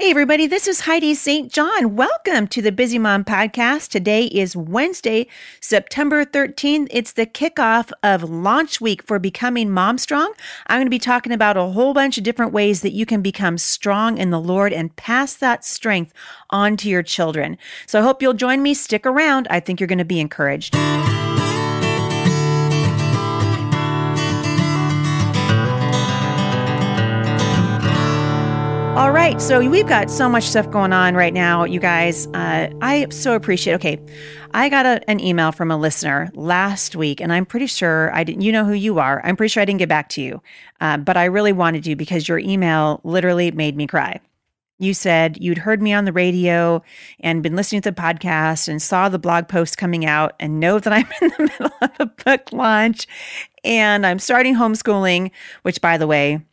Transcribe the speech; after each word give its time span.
Hey, 0.00 0.08
everybody, 0.08 0.46
this 0.46 0.66
is 0.66 0.80
Heidi 0.80 1.12
St. 1.12 1.52
John. 1.52 1.94
Welcome 1.94 2.46
to 2.48 2.62
the 2.62 2.72
Busy 2.72 2.98
Mom 2.98 3.22
Podcast. 3.22 3.90
Today 3.90 4.24
is 4.24 4.56
Wednesday, 4.56 5.26
September 5.60 6.24
13th. 6.24 6.86
It's 6.90 7.12
the 7.12 7.26
kickoff 7.26 7.92
of 8.02 8.22
launch 8.22 8.80
week 8.80 9.02
for 9.02 9.18
Becoming 9.18 9.68
Mom 9.68 9.98
Strong. 9.98 10.32
I'm 10.68 10.78
going 10.78 10.86
to 10.86 10.90
be 10.90 10.98
talking 10.98 11.32
about 11.32 11.58
a 11.58 11.66
whole 11.66 11.92
bunch 11.92 12.16
of 12.16 12.24
different 12.24 12.54
ways 12.54 12.80
that 12.80 12.94
you 12.94 13.04
can 13.04 13.20
become 13.20 13.58
strong 13.58 14.16
in 14.16 14.30
the 14.30 14.40
Lord 14.40 14.72
and 14.72 14.96
pass 14.96 15.34
that 15.34 15.66
strength 15.66 16.14
on 16.48 16.78
to 16.78 16.88
your 16.88 17.02
children. 17.02 17.58
So 17.84 17.98
I 17.98 18.02
hope 18.02 18.22
you'll 18.22 18.32
join 18.32 18.62
me. 18.62 18.72
Stick 18.72 19.04
around. 19.04 19.48
I 19.50 19.60
think 19.60 19.80
you're 19.80 19.86
going 19.86 19.98
to 19.98 20.04
be 20.06 20.18
encouraged. 20.18 20.74
All 29.00 29.12
right, 29.12 29.40
so 29.40 29.66
we've 29.66 29.88
got 29.88 30.10
so 30.10 30.28
much 30.28 30.44
stuff 30.44 30.70
going 30.70 30.92
on 30.92 31.14
right 31.14 31.32
now, 31.32 31.64
you 31.64 31.80
guys. 31.80 32.26
Uh, 32.34 32.68
I 32.82 33.06
so 33.08 33.34
appreciate. 33.34 33.72
Okay, 33.76 33.98
I 34.52 34.68
got 34.68 34.84
a, 34.84 35.00
an 35.08 35.20
email 35.20 35.52
from 35.52 35.70
a 35.70 35.78
listener 35.78 36.30
last 36.34 36.94
week, 36.94 37.22
and 37.22 37.32
I'm 37.32 37.46
pretty 37.46 37.64
sure 37.64 38.14
I 38.14 38.24
didn't. 38.24 38.42
You 38.42 38.52
know 38.52 38.66
who 38.66 38.74
you 38.74 38.98
are. 38.98 39.22
I'm 39.24 39.36
pretty 39.36 39.48
sure 39.48 39.62
I 39.62 39.64
didn't 39.64 39.78
get 39.78 39.88
back 39.88 40.10
to 40.10 40.20
you, 40.20 40.42
uh, 40.82 40.98
but 40.98 41.16
I 41.16 41.24
really 41.24 41.50
wanted 41.50 41.82
to 41.84 41.96
because 41.96 42.28
your 42.28 42.40
email 42.40 43.00
literally 43.02 43.50
made 43.52 43.74
me 43.74 43.86
cry. 43.86 44.20
You 44.78 44.92
said 44.92 45.38
you'd 45.40 45.56
heard 45.56 45.80
me 45.80 45.94
on 45.94 46.04
the 46.04 46.12
radio 46.12 46.82
and 47.20 47.42
been 47.42 47.56
listening 47.56 47.80
to 47.80 47.90
the 47.92 47.98
podcast 47.98 48.68
and 48.68 48.82
saw 48.82 49.08
the 49.08 49.18
blog 49.18 49.48
post 49.48 49.78
coming 49.78 50.04
out 50.04 50.34
and 50.38 50.60
know 50.60 50.78
that 50.78 50.92
I'm 50.92 51.08
in 51.22 51.28
the 51.38 51.44
middle 51.44 51.72
of 51.80 51.90
a 52.00 52.04
book 52.04 52.52
launch 52.52 53.06
and 53.64 54.06
I'm 54.06 54.18
starting 54.18 54.56
homeschooling, 54.56 55.30
which, 55.62 55.80
by 55.80 55.96
the 55.96 56.06
way, 56.06 56.44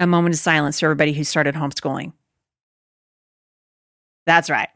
a 0.00 0.06
moment 0.06 0.34
of 0.34 0.38
silence 0.38 0.80
for 0.80 0.86
everybody 0.86 1.12
who 1.12 1.24
started 1.24 1.54
homeschooling. 1.54 2.12
That's 4.26 4.50
right. 4.50 4.68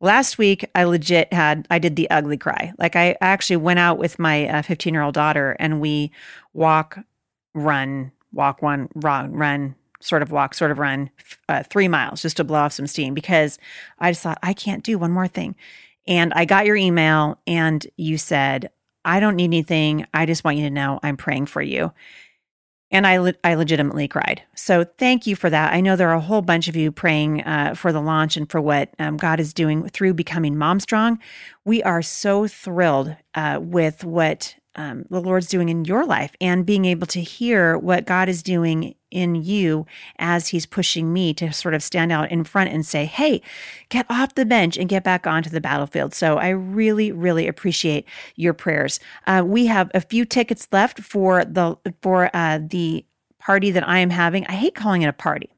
Last 0.00 0.36
week, 0.36 0.68
I 0.74 0.84
legit 0.84 1.32
had, 1.32 1.66
I 1.70 1.78
did 1.78 1.96
the 1.96 2.10
ugly 2.10 2.36
cry. 2.36 2.72
Like, 2.78 2.96
I 2.96 3.16
actually 3.20 3.56
went 3.56 3.78
out 3.78 3.96
with 3.96 4.18
my 4.18 4.62
15 4.62 4.92
uh, 4.92 4.96
year 4.96 5.02
old 5.02 5.14
daughter 5.14 5.56
and 5.58 5.80
we 5.80 6.10
walk, 6.52 6.98
run, 7.54 8.12
walk, 8.32 8.60
one, 8.60 8.88
run, 8.94 9.32
run, 9.32 9.74
sort 10.00 10.22
of 10.22 10.30
walk, 10.30 10.54
sort 10.54 10.70
of 10.70 10.78
run 10.78 11.10
uh, 11.48 11.62
three 11.62 11.88
miles 11.88 12.20
just 12.20 12.36
to 12.36 12.44
blow 12.44 12.58
off 12.58 12.72
some 12.72 12.86
steam 12.86 13.14
because 13.14 13.58
I 13.98 14.10
just 14.10 14.22
thought, 14.22 14.38
I 14.42 14.52
can't 14.52 14.84
do 14.84 14.98
one 14.98 15.12
more 15.12 15.28
thing. 15.28 15.56
And 16.06 16.32
I 16.34 16.44
got 16.44 16.66
your 16.66 16.76
email 16.76 17.38
and 17.46 17.86
you 17.96 18.18
said, 18.18 18.70
I 19.04 19.20
don't 19.20 19.36
need 19.36 19.44
anything. 19.44 20.06
I 20.12 20.26
just 20.26 20.44
want 20.44 20.58
you 20.58 20.64
to 20.64 20.70
know 20.70 21.00
I'm 21.02 21.16
praying 21.16 21.46
for 21.46 21.62
you. 21.62 21.92
And 22.90 23.06
I, 23.06 23.18
le- 23.18 23.34
I 23.42 23.54
legitimately 23.54 24.06
cried. 24.06 24.42
So 24.54 24.84
thank 24.84 25.26
you 25.26 25.34
for 25.34 25.50
that. 25.50 25.72
I 25.72 25.80
know 25.80 25.96
there 25.96 26.10
are 26.10 26.14
a 26.14 26.20
whole 26.20 26.42
bunch 26.42 26.68
of 26.68 26.76
you 26.76 26.92
praying 26.92 27.42
uh, 27.42 27.74
for 27.74 27.92
the 27.92 28.00
launch 28.00 28.36
and 28.36 28.48
for 28.48 28.60
what 28.60 28.90
um, 29.00 29.16
God 29.16 29.40
is 29.40 29.52
doing 29.52 29.88
through 29.88 30.14
becoming 30.14 30.56
Mom 30.56 30.78
Strong. 30.78 31.18
We 31.64 31.82
are 31.82 32.00
so 32.00 32.46
thrilled 32.46 33.16
uh, 33.34 33.58
with 33.60 34.04
what 34.04 34.54
um, 34.76 35.06
the 35.10 35.20
Lord's 35.20 35.48
doing 35.48 35.68
in 35.68 35.84
your 35.84 36.04
life 36.04 36.36
and 36.40 36.64
being 36.64 36.84
able 36.84 37.06
to 37.08 37.20
hear 37.20 37.76
what 37.76 38.06
God 38.06 38.28
is 38.28 38.42
doing 38.42 38.94
in 39.10 39.34
you 39.34 39.86
as 40.18 40.48
He's 40.48 40.66
pushing 40.66 41.12
me 41.12 41.32
to 41.34 41.52
sort 41.52 41.74
of 41.74 41.82
stand 41.82 42.12
out 42.12 42.30
in 42.30 42.44
front 42.44 42.70
and 42.70 42.84
say, 42.84 43.06
hey, 43.06 43.40
get 43.88 44.06
off 44.08 44.34
the 44.34 44.44
bench 44.44 44.76
and 44.76 44.88
get 44.88 45.02
back 45.02 45.26
onto 45.26 45.50
the 45.50 45.60
battlefield. 45.60 46.14
So 46.14 46.36
I 46.38 46.50
really, 46.50 47.10
really 47.10 47.48
appreciate 47.48 48.06
your 48.36 48.52
prayers. 48.52 49.00
Uh, 49.26 49.42
we 49.44 49.66
have 49.66 49.90
a 49.94 50.00
few 50.00 50.24
tickets 50.24 50.68
left 50.70 51.00
for 51.00 51.44
the 51.44 51.76
for 52.02 52.30
uh, 52.34 52.60
the 52.62 53.04
party 53.38 53.70
that 53.70 53.88
I 53.88 53.98
am 53.98 54.10
having. 54.10 54.46
I 54.46 54.52
hate 54.52 54.74
calling 54.74 55.02
it 55.02 55.08
a 55.08 55.12
party 55.12 55.50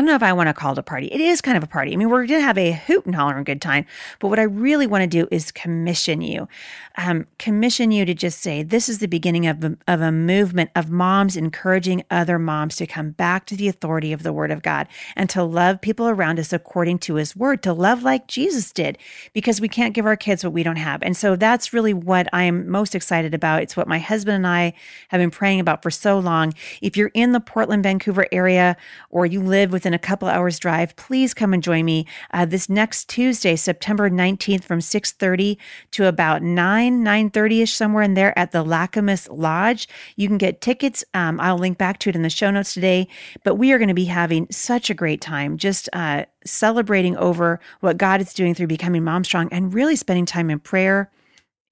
I 0.00 0.02
don't 0.02 0.06
know 0.06 0.14
if 0.14 0.22
I 0.22 0.32
want 0.32 0.48
to 0.48 0.54
call 0.54 0.72
it 0.72 0.78
a 0.78 0.82
party. 0.82 1.08
It 1.08 1.20
is 1.20 1.42
kind 1.42 1.58
of 1.58 1.62
a 1.62 1.66
party. 1.66 1.92
I 1.92 1.96
mean, 1.96 2.08
we're 2.08 2.24
going 2.24 2.40
to 2.40 2.46
have 2.46 2.56
a 2.56 2.72
hoot 2.72 3.04
and 3.04 3.14
holler 3.14 3.36
and 3.36 3.44
good 3.44 3.60
time. 3.60 3.84
But 4.18 4.28
what 4.28 4.38
I 4.38 4.44
really 4.44 4.86
want 4.86 5.02
to 5.02 5.06
do 5.06 5.28
is 5.30 5.52
commission 5.52 6.22
you, 6.22 6.48
um, 6.96 7.26
commission 7.38 7.92
you 7.92 8.06
to 8.06 8.14
just 8.14 8.40
say, 8.40 8.62
this 8.62 8.88
is 8.88 9.00
the 9.00 9.08
beginning 9.08 9.46
of 9.46 9.62
a, 9.62 9.76
of 9.86 10.00
a 10.00 10.10
movement 10.10 10.70
of 10.74 10.90
moms 10.90 11.36
encouraging 11.36 12.02
other 12.10 12.38
moms 12.38 12.76
to 12.76 12.86
come 12.86 13.10
back 13.10 13.44
to 13.44 13.54
the 13.54 13.68
authority 13.68 14.10
of 14.14 14.22
the 14.22 14.32
Word 14.32 14.50
of 14.50 14.62
God 14.62 14.88
and 15.16 15.28
to 15.28 15.42
love 15.42 15.82
people 15.82 16.08
around 16.08 16.38
us 16.38 16.50
according 16.50 17.00
to 17.00 17.16
His 17.16 17.36
Word, 17.36 17.62
to 17.64 17.74
love 17.74 18.02
like 18.02 18.26
Jesus 18.26 18.72
did, 18.72 18.96
because 19.34 19.60
we 19.60 19.68
can't 19.68 19.92
give 19.92 20.06
our 20.06 20.16
kids 20.16 20.42
what 20.42 20.54
we 20.54 20.62
don't 20.62 20.76
have. 20.76 21.02
And 21.02 21.14
so 21.14 21.36
that's 21.36 21.74
really 21.74 21.92
what 21.92 22.26
I'm 22.32 22.70
most 22.70 22.94
excited 22.94 23.34
about. 23.34 23.62
It's 23.62 23.76
what 23.76 23.86
my 23.86 23.98
husband 23.98 24.36
and 24.36 24.46
I 24.46 24.72
have 25.08 25.20
been 25.20 25.30
praying 25.30 25.60
about 25.60 25.82
for 25.82 25.90
so 25.90 26.18
long. 26.18 26.54
If 26.80 26.96
you're 26.96 27.10
in 27.12 27.32
the 27.32 27.40
Portland, 27.40 27.82
Vancouver 27.82 28.26
area, 28.32 28.78
or 29.10 29.26
you 29.26 29.42
live 29.42 29.72
within 29.72 29.89
a 29.94 29.98
couple 29.98 30.28
hours 30.28 30.58
drive, 30.58 30.96
please 30.96 31.34
come 31.34 31.52
and 31.52 31.62
join 31.62 31.84
me 31.84 32.06
uh, 32.32 32.44
this 32.44 32.68
next 32.68 33.08
Tuesday, 33.08 33.56
September 33.56 34.10
19th 34.10 34.64
from 34.64 34.80
6.30 34.80 35.56
to 35.92 36.06
about 36.06 36.42
9, 36.42 37.04
9.30ish, 37.04 37.68
somewhere 37.68 38.02
in 38.02 38.14
there 38.14 38.38
at 38.38 38.52
the 38.52 38.64
Lacamas 38.64 39.28
Lodge. 39.30 39.88
You 40.16 40.28
can 40.28 40.38
get 40.38 40.60
tickets. 40.60 41.04
Um, 41.14 41.40
I'll 41.40 41.58
link 41.58 41.78
back 41.78 41.98
to 42.00 42.10
it 42.10 42.16
in 42.16 42.22
the 42.22 42.30
show 42.30 42.50
notes 42.50 42.74
today. 42.74 43.08
But 43.44 43.56
we 43.56 43.72
are 43.72 43.78
going 43.78 43.88
to 43.88 43.94
be 43.94 44.06
having 44.06 44.46
such 44.50 44.90
a 44.90 44.94
great 44.94 45.20
time 45.20 45.56
just 45.56 45.88
uh, 45.92 46.24
celebrating 46.44 47.16
over 47.16 47.60
what 47.80 47.98
God 47.98 48.20
is 48.20 48.34
doing 48.34 48.54
through 48.54 48.68
becoming 48.68 49.04
Mom 49.04 49.24
Strong 49.24 49.48
and 49.52 49.74
really 49.74 49.96
spending 49.96 50.26
time 50.26 50.50
in 50.50 50.58
prayer 50.58 51.10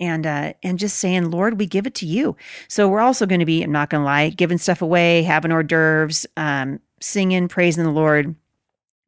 and 0.00 0.26
uh, 0.26 0.52
and 0.62 0.78
just 0.78 0.98
saying, 0.98 1.30
Lord, 1.30 1.58
we 1.58 1.66
give 1.66 1.86
it 1.86 1.94
to 1.96 2.06
you. 2.06 2.36
So 2.68 2.88
we're 2.88 3.00
also 3.00 3.26
going 3.26 3.40
to 3.40 3.46
be, 3.46 3.62
I'm 3.62 3.72
not 3.72 3.90
going 3.90 4.02
to 4.02 4.06
lie, 4.06 4.30
giving 4.30 4.58
stuff 4.58 4.82
away, 4.82 5.22
having 5.22 5.52
hors 5.52 5.64
d'oeuvres, 5.64 6.26
um, 6.36 6.80
singing, 7.00 7.48
praising 7.48 7.84
the 7.84 7.90
Lord. 7.90 8.34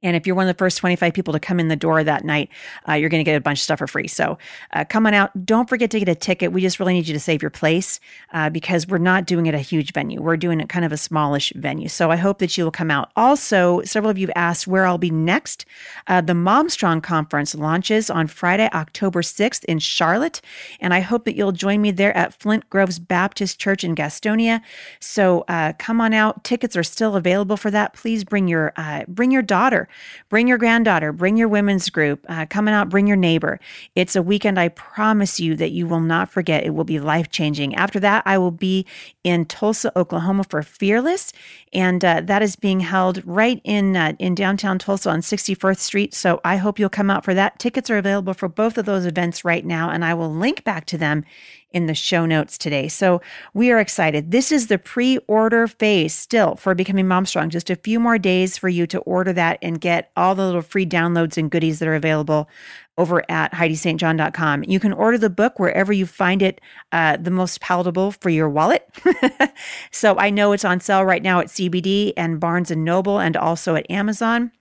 And 0.02 0.16
if 0.16 0.26
you're 0.26 0.36
one 0.36 0.48
of 0.48 0.54
the 0.54 0.58
first 0.58 0.78
25 0.78 1.12
people 1.12 1.32
to 1.32 1.40
come 1.40 1.60
in 1.60 1.68
the 1.68 1.76
door 1.76 2.02
that 2.02 2.24
night, 2.24 2.48
uh, 2.88 2.94
you're 2.94 3.10
going 3.10 3.20
to 3.20 3.30
get 3.30 3.36
a 3.36 3.40
bunch 3.40 3.58
of 3.58 3.62
stuff 3.62 3.78
for 3.78 3.86
free. 3.86 4.08
So 4.08 4.38
uh, 4.72 4.84
come 4.84 5.06
on 5.06 5.14
out. 5.14 5.44
Don't 5.44 5.68
forget 5.68 5.90
to 5.90 5.98
get 5.98 6.08
a 6.08 6.14
ticket. 6.14 6.52
We 6.52 6.60
just 6.60 6.80
really 6.80 6.94
need 6.94 7.06
you 7.06 7.14
to 7.14 7.20
save 7.20 7.42
your 7.42 7.50
place 7.50 8.00
uh, 8.32 8.50
because 8.50 8.86
we're 8.86 8.98
not 8.98 9.26
doing 9.26 9.46
it 9.46 9.54
a 9.54 9.58
huge 9.58 9.92
venue. 9.92 10.20
We're 10.20 10.36
doing 10.36 10.60
it 10.60 10.68
kind 10.68 10.84
of 10.84 10.92
a 10.92 10.96
smallish 10.96 11.52
venue. 11.54 11.88
So 11.88 12.10
I 12.10 12.16
hope 12.16 12.38
that 12.38 12.56
you 12.56 12.64
will 12.64 12.70
come 12.70 12.90
out. 12.90 13.10
Also, 13.14 13.82
several 13.82 14.10
of 14.10 14.18
you 14.18 14.26
have 14.26 14.36
asked 14.36 14.66
where 14.66 14.86
I'll 14.86 14.98
be 14.98 15.10
next. 15.10 15.66
Uh, 16.06 16.20
the 16.20 16.34
Mom 16.34 16.68
Strong 16.68 17.02
Conference 17.02 17.54
launches 17.54 18.08
on 18.08 18.26
Friday, 18.26 18.70
October 18.72 19.22
6th 19.22 19.64
in 19.64 19.78
Charlotte. 19.78 20.40
And 20.80 20.94
I 20.94 21.00
hope 21.00 21.24
that 21.24 21.36
you'll 21.36 21.52
join 21.52 21.82
me 21.82 21.90
there 21.90 22.16
at 22.16 22.34
Flint 22.34 22.68
Groves 22.70 22.98
Baptist 22.98 23.58
Church 23.58 23.84
in 23.84 23.94
Gastonia. 23.94 24.62
So 24.98 25.44
uh, 25.48 25.74
come 25.78 26.00
on 26.00 26.14
out. 26.14 26.42
Tickets 26.44 26.76
are 26.76 26.82
still 26.82 27.16
available 27.16 27.56
for 27.56 27.70
that. 27.70 27.92
Please 27.92 28.24
bring 28.24 28.48
your 28.48 28.72
uh, 28.76 29.04
bring 29.06 29.30
your 29.30 29.42
daughter. 29.42 29.88
Bring 30.28 30.48
your 30.48 30.58
granddaughter, 30.58 31.12
bring 31.12 31.36
your 31.36 31.48
women's 31.48 31.90
group, 31.90 32.24
uh, 32.28 32.46
coming 32.46 32.74
out, 32.74 32.88
bring 32.88 33.06
your 33.06 33.16
neighbor. 33.16 33.60
It's 33.94 34.16
a 34.16 34.22
weekend 34.22 34.58
I 34.58 34.68
promise 34.68 35.40
you 35.40 35.56
that 35.56 35.70
you 35.70 35.86
will 35.86 36.00
not 36.00 36.30
forget. 36.30 36.64
It 36.64 36.70
will 36.70 36.84
be 36.84 37.00
life 37.00 37.30
changing. 37.30 37.74
After 37.74 38.00
that, 38.00 38.22
I 38.26 38.38
will 38.38 38.50
be 38.50 38.86
in 39.24 39.44
Tulsa, 39.46 39.96
Oklahoma 39.98 40.44
for 40.44 40.62
Fearless, 40.62 41.32
and 41.72 42.04
uh, 42.04 42.20
that 42.22 42.42
is 42.42 42.56
being 42.56 42.80
held 42.80 43.22
right 43.26 43.60
in 43.64 43.96
uh, 43.96 44.12
in 44.18 44.34
downtown 44.34 44.78
Tulsa 44.78 45.10
on 45.10 45.20
61st 45.20 45.78
Street. 45.78 46.14
So 46.14 46.40
I 46.44 46.56
hope 46.56 46.78
you'll 46.78 46.88
come 46.88 47.10
out 47.10 47.24
for 47.24 47.34
that. 47.34 47.58
Tickets 47.58 47.90
are 47.90 47.98
available 47.98 48.34
for 48.34 48.48
both 48.48 48.78
of 48.78 48.86
those 48.86 49.06
events 49.06 49.44
right 49.44 49.64
now, 49.64 49.90
and 49.90 50.04
I 50.04 50.14
will 50.14 50.32
link 50.32 50.64
back 50.64 50.86
to 50.86 50.98
them 50.98 51.24
in 51.72 51.86
the 51.86 51.94
show 51.94 52.26
notes 52.26 52.58
today. 52.58 52.88
So 52.88 53.20
we 53.54 53.70
are 53.70 53.78
excited. 53.78 54.30
This 54.30 54.52
is 54.52 54.66
the 54.66 54.78
pre 54.78 55.18
order 55.28 55.66
phase 55.66 56.14
still 56.14 56.56
for 56.56 56.74
Becoming 56.74 57.08
Mom 57.08 57.26
Strong. 57.26 57.50
Just 57.50 57.70
a 57.70 57.76
few 57.76 58.00
more 58.00 58.18
days 58.18 58.58
for 58.58 58.68
you 58.68 58.86
to 58.88 58.98
order 59.00 59.32
that 59.32 59.58
and 59.62 59.80
get 59.80 60.10
all 60.16 60.34
the 60.34 60.44
little 60.44 60.62
free 60.62 60.86
downloads 60.86 61.36
and 61.36 61.50
goodies 61.50 61.78
that 61.78 61.88
are 61.88 61.94
available 61.94 62.48
over 62.98 63.24
at 63.30 63.52
HeidiSt.John.com. 63.52 64.64
You 64.64 64.78
can 64.78 64.92
order 64.92 65.16
the 65.16 65.30
book 65.30 65.58
wherever 65.58 65.92
you 65.92 66.04
find 66.04 66.42
it 66.42 66.60
uh, 66.92 67.16
the 67.16 67.30
most 67.30 67.60
palatable 67.60 68.12
for 68.12 68.28
your 68.28 68.48
wallet. 68.48 68.86
so 69.90 70.18
I 70.18 70.30
know 70.30 70.52
it's 70.52 70.64
on 70.64 70.80
sale 70.80 71.04
right 71.04 71.22
now 71.22 71.40
at 71.40 71.46
CBD 71.46 72.12
and 72.16 72.38
Barnes 72.38 72.70
and 72.70 72.84
Noble 72.84 73.18
and 73.18 73.36
also 73.36 73.74
at 73.74 73.90
Amazon. 73.90 74.52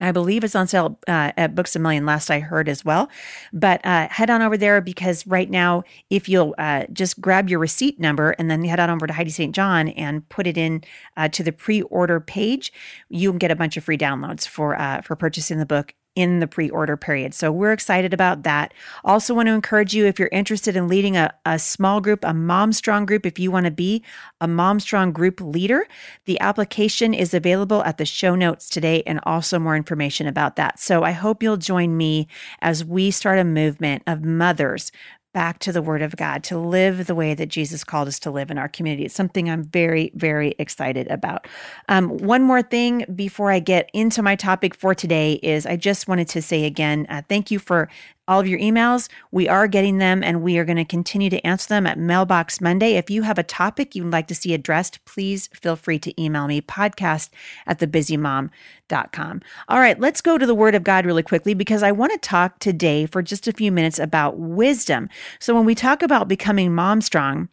I 0.00 0.12
believe 0.12 0.44
it's 0.44 0.54
on 0.54 0.66
sale 0.66 0.98
uh, 1.06 1.32
at 1.36 1.54
Books 1.54 1.76
a 1.76 1.78
Million, 1.78 2.06
last 2.06 2.30
I 2.30 2.40
heard 2.40 2.68
as 2.68 2.84
well. 2.84 3.08
But 3.52 3.84
uh, 3.84 4.08
head 4.08 4.30
on 4.30 4.42
over 4.42 4.56
there 4.56 4.80
because 4.80 5.26
right 5.26 5.50
now, 5.50 5.84
if 6.08 6.28
you'll 6.28 6.54
uh, 6.58 6.84
just 6.92 7.20
grab 7.20 7.48
your 7.48 7.58
receipt 7.58 8.00
number 8.00 8.30
and 8.32 8.50
then 8.50 8.64
head 8.64 8.80
on 8.80 8.90
over 8.90 9.06
to 9.06 9.12
Heidi 9.12 9.30
St. 9.30 9.54
John 9.54 9.88
and 9.90 10.28
put 10.28 10.46
it 10.46 10.56
in 10.56 10.82
uh, 11.16 11.28
to 11.28 11.42
the 11.42 11.52
pre-order 11.52 12.20
page, 12.20 12.72
you 13.08 13.30
can 13.30 13.38
get 13.38 13.50
a 13.50 13.56
bunch 13.56 13.76
of 13.76 13.84
free 13.84 13.98
downloads 13.98 14.46
for 14.46 14.78
uh, 14.80 15.02
for 15.02 15.16
purchasing 15.16 15.58
the 15.58 15.66
book 15.66 15.94
in 16.20 16.40
the 16.40 16.46
pre-order 16.46 16.96
period. 16.96 17.34
So 17.34 17.50
we're 17.50 17.72
excited 17.72 18.14
about 18.14 18.42
that. 18.44 18.72
Also 19.04 19.34
want 19.34 19.48
to 19.48 19.54
encourage 19.54 19.94
you 19.94 20.06
if 20.06 20.18
you're 20.18 20.28
interested 20.30 20.76
in 20.76 20.88
leading 20.88 21.16
a, 21.16 21.32
a 21.44 21.58
small 21.58 22.00
group, 22.00 22.24
a 22.24 22.34
mom 22.34 22.72
strong 22.72 23.06
group, 23.06 23.26
if 23.26 23.38
you 23.38 23.50
want 23.50 23.64
to 23.64 23.70
be 23.70 24.02
a 24.40 24.46
mom 24.46 24.80
strong 24.80 25.12
group 25.12 25.40
leader, 25.40 25.86
the 26.26 26.38
application 26.40 27.14
is 27.14 27.34
available 27.34 27.82
at 27.84 27.98
the 27.98 28.06
show 28.06 28.34
notes 28.34 28.68
today 28.68 29.02
and 29.06 29.20
also 29.24 29.58
more 29.58 29.76
information 29.76 30.26
about 30.26 30.56
that. 30.56 30.78
So 30.78 31.02
I 31.02 31.12
hope 31.12 31.42
you'll 31.42 31.56
join 31.56 31.96
me 31.96 32.28
as 32.60 32.84
we 32.84 33.10
start 33.10 33.38
a 33.38 33.44
movement 33.44 34.02
of 34.06 34.24
mothers 34.24 34.92
back 35.32 35.58
to 35.60 35.72
the 35.72 35.82
Word 35.82 36.02
of 36.02 36.16
God, 36.16 36.42
to 36.44 36.58
live 36.58 37.06
the 37.06 37.14
way 37.14 37.34
that 37.34 37.46
Jesus 37.46 37.84
called 37.84 38.08
us 38.08 38.18
to 38.20 38.30
live 38.30 38.50
in 38.50 38.58
our 38.58 38.68
community. 38.68 39.04
It's 39.04 39.14
something 39.14 39.48
I'm 39.48 39.64
very, 39.64 40.10
very 40.14 40.54
excited 40.58 41.08
about. 41.08 41.46
Um, 41.88 42.18
one 42.18 42.42
more 42.42 42.62
thing 42.62 43.04
before 43.14 43.50
I 43.50 43.60
get 43.60 43.90
into 43.92 44.22
my 44.22 44.36
topic 44.36 44.74
for 44.74 44.94
today 44.94 45.34
is 45.34 45.66
I 45.66 45.76
just 45.76 46.08
wanted 46.08 46.28
to 46.28 46.42
say 46.42 46.64
again, 46.64 47.06
uh, 47.08 47.22
thank 47.28 47.50
you 47.50 47.58
for 47.58 47.88
all 48.30 48.38
of 48.38 48.46
your 48.46 48.60
emails. 48.60 49.08
We 49.32 49.48
are 49.48 49.66
getting 49.66 49.98
them 49.98 50.22
and 50.22 50.40
we 50.40 50.56
are 50.56 50.64
going 50.64 50.76
to 50.76 50.84
continue 50.84 51.28
to 51.30 51.44
answer 51.44 51.66
them 51.66 51.84
at 51.84 51.98
Mailbox 51.98 52.60
Monday. 52.60 52.94
If 52.94 53.10
you 53.10 53.22
have 53.22 53.38
a 53.38 53.42
topic 53.42 53.96
you'd 53.96 54.12
like 54.12 54.28
to 54.28 54.36
see 54.36 54.54
addressed, 54.54 55.04
please 55.04 55.48
feel 55.48 55.74
free 55.74 55.98
to 55.98 56.22
email 56.22 56.46
me 56.46 56.60
podcast 56.60 57.30
at 57.66 57.80
thebusymom.com. 57.80 59.42
All 59.68 59.80
right, 59.80 59.98
let's 59.98 60.20
go 60.20 60.38
to 60.38 60.46
the 60.46 60.54
Word 60.54 60.76
of 60.76 60.84
God 60.84 61.04
really 61.04 61.24
quickly 61.24 61.54
because 61.54 61.82
I 61.82 61.90
want 61.90 62.12
to 62.12 62.18
talk 62.18 62.60
today 62.60 63.04
for 63.04 63.20
just 63.20 63.48
a 63.48 63.52
few 63.52 63.72
minutes 63.72 63.98
about 63.98 64.38
wisdom. 64.38 65.08
So 65.40 65.52
when 65.52 65.64
we 65.64 65.74
talk 65.74 66.00
about 66.00 66.28
becoming 66.28 66.72
mom 66.72 67.00
strong, 67.00 67.48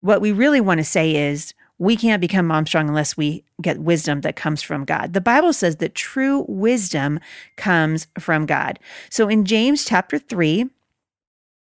what 0.00 0.22
we 0.22 0.32
really 0.32 0.60
want 0.60 0.78
to 0.78 0.84
say 0.84 1.14
is, 1.14 1.52
we 1.78 1.96
can't 1.96 2.20
become 2.20 2.46
mom 2.46 2.66
strong 2.66 2.88
unless 2.88 3.16
we 3.16 3.44
get 3.60 3.78
wisdom 3.78 4.20
that 4.20 4.36
comes 4.36 4.62
from 4.62 4.84
God. 4.84 5.12
The 5.12 5.20
Bible 5.20 5.52
says 5.52 5.76
that 5.76 5.94
true 5.94 6.44
wisdom 6.48 7.18
comes 7.56 8.06
from 8.18 8.46
God. 8.46 8.78
So 9.10 9.28
in 9.28 9.44
James 9.44 9.84
chapter 9.84 10.18
3, 10.18 10.70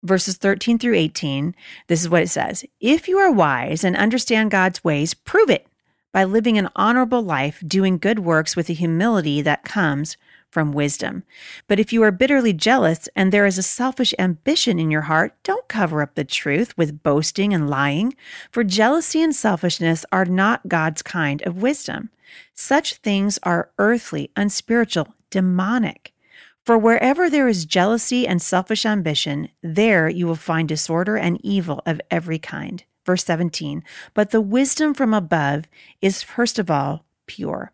verses 0.02 0.36
13 0.36 0.78
through 0.78 0.94
18, 0.94 1.54
this 1.88 2.00
is 2.00 2.08
what 2.08 2.22
it 2.22 2.30
says 2.30 2.64
If 2.80 3.08
you 3.08 3.18
are 3.18 3.32
wise 3.32 3.82
and 3.82 3.96
understand 3.96 4.50
God's 4.50 4.84
ways, 4.84 5.14
prove 5.14 5.50
it 5.50 5.66
by 6.12 6.24
living 6.24 6.56
an 6.56 6.70
honorable 6.76 7.22
life, 7.22 7.62
doing 7.66 7.98
good 7.98 8.20
works 8.20 8.56
with 8.56 8.68
the 8.68 8.74
humility 8.74 9.42
that 9.42 9.64
comes 9.64 10.16
from 10.56 10.72
wisdom. 10.72 11.22
But 11.66 11.78
if 11.78 11.92
you 11.92 12.02
are 12.02 12.10
bitterly 12.10 12.54
jealous 12.54 13.10
and 13.14 13.30
there 13.30 13.44
is 13.44 13.58
a 13.58 13.62
selfish 13.62 14.14
ambition 14.18 14.78
in 14.78 14.90
your 14.90 15.02
heart, 15.02 15.34
don't 15.42 15.68
cover 15.68 16.00
up 16.00 16.14
the 16.14 16.24
truth 16.24 16.74
with 16.78 17.02
boasting 17.02 17.52
and 17.52 17.68
lying, 17.68 18.16
for 18.50 18.64
jealousy 18.64 19.20
and 19.20 19.36
selfishness 19.36 20.06
are 20.10 20.24
not 20.24 20.66
God's 20.66 21.02
kind 21.02 21.42
of 21.42 21.60
wisdom. 21.60 22.08
Such 22.54 22.94
things 22.94 23.38
are 23.42 23.68
earthly, 23.78 24.30
unspiritual, 24.34 25.08
demonic. 25.28 26.14
For 26.64 26.78
wherever 26.78 27.28
there 27.28 27.48
is 27.48 27.66
jealousy 27.66 28.26
and 28.26 28.40
selfish 28.40 28.86
ambition, 28.86 29.50
there 29.62 30.08
you 30.08 30.26
will 30.26 30.36
find 30.36 30.66
disorder 30.66 31.18
and 31.18 31.38
evil 31.44 31.82
of 31.84 32.00
every 32.10 32.38
kind. 32.38 32.82
Verse 33.04 33.26
17, 33.26 33.84
but 34.14 34.30
the 34.30 34.40
wisdom 34.40 34.94
from 34.94 35.12
above 35.12 35.64
is 36.00 36.22
first 36.22 36.58
of 36.58 36.70
all 36.70 37.04
pure. 37.26 37.72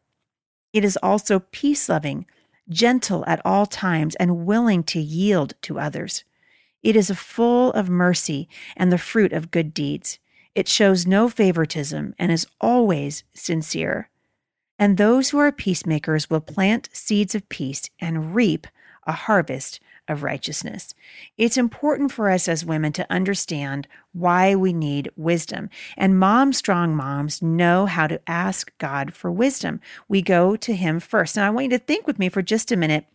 It 0.73 0.84
is 0.84 0.99
also 1.00 1.38
peace 1.52 1.88
loving 1.88 2.26
gentle 2.72 3.24
at 3.26 3.40
all 3.44 3.66
times, 3.66 4.14
and 4.16 4.46
willing 4.46 4.82
to 4.84 5.00
yield 5.00 5.54
to 5.62 5.78
others. 5.78 6.24
It 6.82 6.96
is 6.96 7.10
full 7.10 7.72
of 7.72 7.88
mercy 7.88 8.48
and 8.76 8.90
the 8.90 8.98
fruit 8.98 9.32
of 9.32 9.50
good 9.50 9.72
deeds. 9.72 10.19
It 10.54 10.69
shows 10.69 11.06
no 11.06 11.28
favoritism 11.28 12.14
and 12.19 12.32
is 12.32 12.46
always 12.60 13.24
sincere. 13.32 14.08
And 14.78 14.96
those 14.96 15.30
who 15.30 15.38
are 15.38 15.52
peacemakers 15.52 16.28
will 16.28 16.40
plant 16.40 16.88
seeds 16.92 17.34
of 17.34 17.48
peace 17.48 17.88
and 18.00 18.34
reap 18.34 18.66
a 19.06 19.12
harvest 19.12 19.80
of 20.08 20.22
righteousness. 20.22 20.94
It's 21.37 21.56
important 21.56 22.12
for 22.12 22.31
us 22.31 22.49
as 22.49 22.64
women 22.64 22.93
to 22.93 23.06
understand 23.10 23.87
why 24.12 24.54
we 24.54 24.72
need 24.72 25.10
wisdom. 25.16 25.70
And 25.96 26.19
mom, 26.19 26.52
strong 26.52 26.94
moms 26.94 27.40
know 27.43 27.87
how 27.87 28.06
to 28.06 28.20
ask 28.26 28.76
God 28.78 29.14
for 29.14 29.31
wisdom. 29.31 29.81
We 30.08 30.22
go 30.22 30.56
to 30.56 30.75
Him 30.75 31.00
first. 31.00 31.37
And 31.37 31.44
I 31.44 31.50
want 31.50 31.64
you 31.64 31.70
to 31.70 31.78
think 31.78 32.06
with 32.06 32.19
me 32.19 32.28
for 32.28 32.43
just 32.43 32.72
a 32.72 32.76
minute 32.76 33.06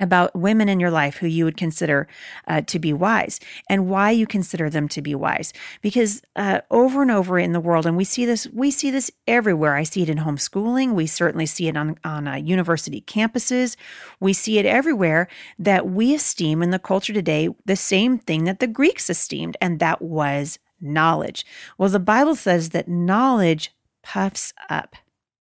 about 0.00 0.34
women 0.34 0.68
in 0.68 0.80
your 0.80 0.90
life 0.90 1.18
who 1.18 1.26
you 1.26 1.44
would 1.44 1.56
consider 1.56 2.08
uh, 2.48 2.62
to 2.62 2.78
be 2.78 2.92
wise 2.92 3.38
and 3.68 3.88
why 3.88 4.10
you 4.10 4.26
consider 4.26 4.70
them 4.70 4.88
to 4.88 5.02
be 5.02 5.14
wise. 5.14 5.52
Because 5.82 6.22
uh, 6.36 6.60
over 6.70 7.02
and 7.02 7.10
over 7.10 7.38
in 7.38 7.52
the 7.52 7.60
world 7.60 7.86
and 7.86 7.96
we 7.96 8.04
see 8.04 8.24
this 8.24 8.46
we 8.52 8.70
see 8.70 8.90
this 8.90 9.10
everywhere. 9.26 9.76
I 9.76 9.82
see 9.82 10.02
it 10.02 10.08
in 10.08 10.18
homeschooling. 10.18 10.94
We 10.94 11.06
certainly 11.06 11.46
see 11.46 11.68
it 11.68 11.76
on, 11.76 11.98
on 12.04 12.26
uh, 12.26 12.34
university 12.34 13.02
campuses. 13.02 13.76
We 14.18 14.32
see 14.32 14.58
it 14.58 14.66
everywhere 14.66 15.28
that 15.58 15.86
we 15.88 16.14
esteem 16.14 16.62
in 16.62 16.70
the 16.70 16.78
culture 16.78 17.12
today 17.12 17.48
the 17.66 17.76
same 17.76 18.18
thing 18.18 18.44
that 18.44 18.60
the 18.60 18.66
greeks 18.66 19.10
esteemed 19.10 19.56
and 19.60 19.78
that 19.78 20.00
was 20.00 20.58
knowledge. 20.80 21.44
Well 21.76 21.90
the 21.90 22.00
bible 22.00 22.34
says 22.34 22.70
that 22.70 22.88
knowledge 22.88 23.72
puffs 24.02 24.54
up 24.70 24.96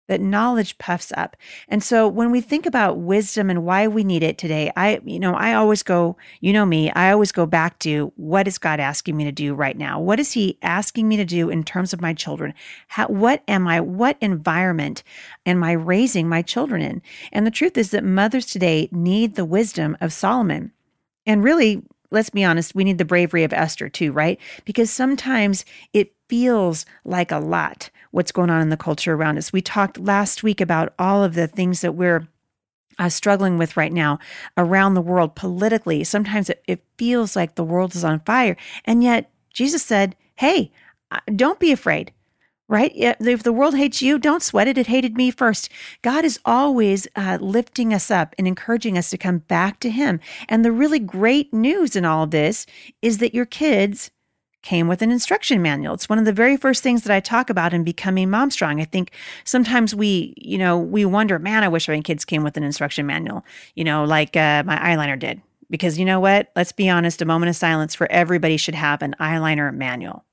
that 0.09 0.21
knowledge 0.21 0.77
puffs 0.79 1.13
up. 1.17 1.37
And 1.69 1.83
so 1.83 2.09
when 2.09 2.31
we 2.31 2.41
think 2.41 2.67
about 2.67 2.99
wisdom 2.99 3.49
and 3.49 3.65
why 3.65 3.87
we 3.87 4.03
need 4.03 4.23
it 4.23 4.39
today, 4.39 4.73
I, 4.77 5.01
you 5.05 5.21
know, 5.21 5.35
I 5.35 5.55
always 5.55 5.83
go, 5.83 6.17
you 6.41 6.53
know 6.53 6.67
me, 6.67 6.91
I 6.91 7.13
always 7.13 7.31
go 7.31 7.47
back 7.47 7.79
to 7.81 8.13
what 8.17 8.49
is 8.49 8.59
God 8.59 8.81
asking 8.81 9.17
me 9.17 9.25
to 9.25 9.33
do 9.33 9.55
right 9.55 9.77
now? 9.77 10.01
What 10.01 10.19
is 10.19 10.33
He 10.33 10.59
asking 10.63 11.07
me 11.07 11.17
to 11.19 11.25
do 11.25 11.51
in 11.51 11.63
terms 11.63 11.93
of 11.93 12.01
my 12.01 12.15
children? 12.15 12.55
How, 12.89 13.07
what 13.07 13.43
am 13.47 13.69
I, 13.69 13.81
what 13.81 14.17
environment 14.21 15.03
am 15.47 15.63
I 15.63 15.73
raising 15.73 16.29
my 16.29 16.43
children 16.43 16.83
in? 16.83 17.03
And 17.33 17.47
the 17.47 17.51
truth 17.51 17.79
is 17.79 17.91
that 17.91 18.03
mothers 18.03 18.47
today 18.47 18.89
need 18.91 19.35
the 19.35 19.45
wisdom 19.45 19.97
of 20.01 20.13
Solomon. 20.13 20.73
And 21.27 21.45
really, 21.45 21.83
let's 22.11 22.31
be 22.31 22.45
honest, 22.45 22.75
we 22.75 22.85
need 22.85 22.99
the 22.99 23.05
bravery 23.05 23.45
of 23.45 23.53
Esther 23.53 23.89
too, 23.89 24.13
right? 24.13 24.41
Because 24.65 24.91
sometimes 24.91 25.65
it 25.93 26.15
feels 26.29 26.87
like 27.05 27.31
a 27.31 27.39
lot 27.39 27.91
what's 28.11 28.33
going 28.33 28.51
on 28.51 28.63
in 28.63 28.69
the 28.69 28.77
culture 28.77 29.15
around 29.15 29.39
us. 29.39 29.53
We 29.53 29.63
talked 29.63 29.99
last 29.99 30.43
week 30.43 30.61
about 30.61 30.95
all 30.99 31.23
of 31.23 31.35
the 31.35 31.47
things 31.47 31.81
that 31.81 31.95
we're 31.95 32.29
uh, 32.99 33.09
struggling 33.09 33.59
with 33.59 33.77
right 33.77 33.93
now 33.93 34.19
around 34.57 34.95
the 34.95 35.01
world 35.01 35.35
politically. 35.37 36.05
Sometimes 36.05 36.51
it, 36.51 36.63
it 36.67 36.85
feels 36.97 37.37
like 37.37 37.55
the 37.55 37.65
world 37.65 37.95
is 37.95 38.05
on 38.05 38.21
fire. 38.21 38.57
And 38.85 39.03
yet 39.03 39.31
Jesus 39.53 39.83
said, 39.83 40.17
Hey, 40.37 40.73
uh, 41.11 41.21
don't 41.35 41.61
be 41.61 41.73
afraid 41.73 42.13
right? 42.69 42.93
If 42.95 43.43
the 43.43 43.53
world 43.53 43.75
hates 43.75 44.03
you, 44.03 44.19
don't 44.19 44.43
sweat 44.43 44.69
it. 44.69 44.77
It 44.77 44.89
hated 44.89 45.17
me 45.17 45.31
first. 45.31 45.71
God 46.03 46.25
is 46.25 46.39
always 46.45 47.09
uh, 47.17 47.39
lifting 47.41 47.95
us 47.95 48.11
up 48.11 48.35
and 48.39 48.47
encouraging 48.47 48.99
us 48.99 49.11
to 49.11 49.19
come 49.19 49.39
back 49.39 49.81
to 49.81 49.91
Him. 49.91 50.21
And 50.49 50.65
the 50.65 50.73
really 50.73 50.99
great 50.99 51.53
news 51.53 51.97
in 51.97 52.05
all 52.05 52.27
this 52.27 52.67
is 53.01 53.19
that 53.19 53.35
your 53.35 53.47
kids 53.47 54.11
came 54.63 54.89
with 54.89 55.03
an 55.03 55.11
instruction 55.11 55.63
manual. 55.63 55.95
It's 55.95 56.09
one 56.09 56.19
of 56.19 56.25
the 56.25 56.33
very 56.33 56.57
first 56.57 56.83
things 56.83 57.03
that 57.05 57.15
I 57.15 57.21
talk 57.21 57.49
about 57.49 57.73
in 57.73 57.85
becoming 57.85 58.29
mom 58.31 58.51
strong. 58.51 58.81
I 58.81 58.85
think 58.85 59.13
sometimes 59.45 59.95
we, 59.95 60.35
you 60.37 60.59
know, 60.59 60.79
we 60.79 61.05
wonder, 61.05 61.39
man, 61.39 61.65
I 61.65 61.69
wish 61.69 61.89
my 61.89 62.01
kids 62.01 62.25
came 62.25 62.43
with 62.43 62.57
an 62.57 62.65
instruction 62.65 63.07
manual, 63.07 63.45
you 63.75 63.85
know, 63.85 64.05
like 64.05 64.37
uh, 64.37 64.63
my 64.67 64.77
eyeliner 64.79 65.19
did. 65.19 65.41
Because 65.71 65.99
you 65.99 66.05
know 66.05 66.19
what? 66.19 66.51
Let's 66.57 66.73
be 66.73 66.89
honest, 66.89 67.21
a 67.21 67.27
moment 67.27 67.51
of 67.51 67.57
silence 67.57 67.95
for 67.95 68.11
everybody 68.11 68.57
should 68.57 68.75
have 68.75 69.03
an 69.03 69.15
eyeliner 69.21 69.73
manual. 69.73 70.25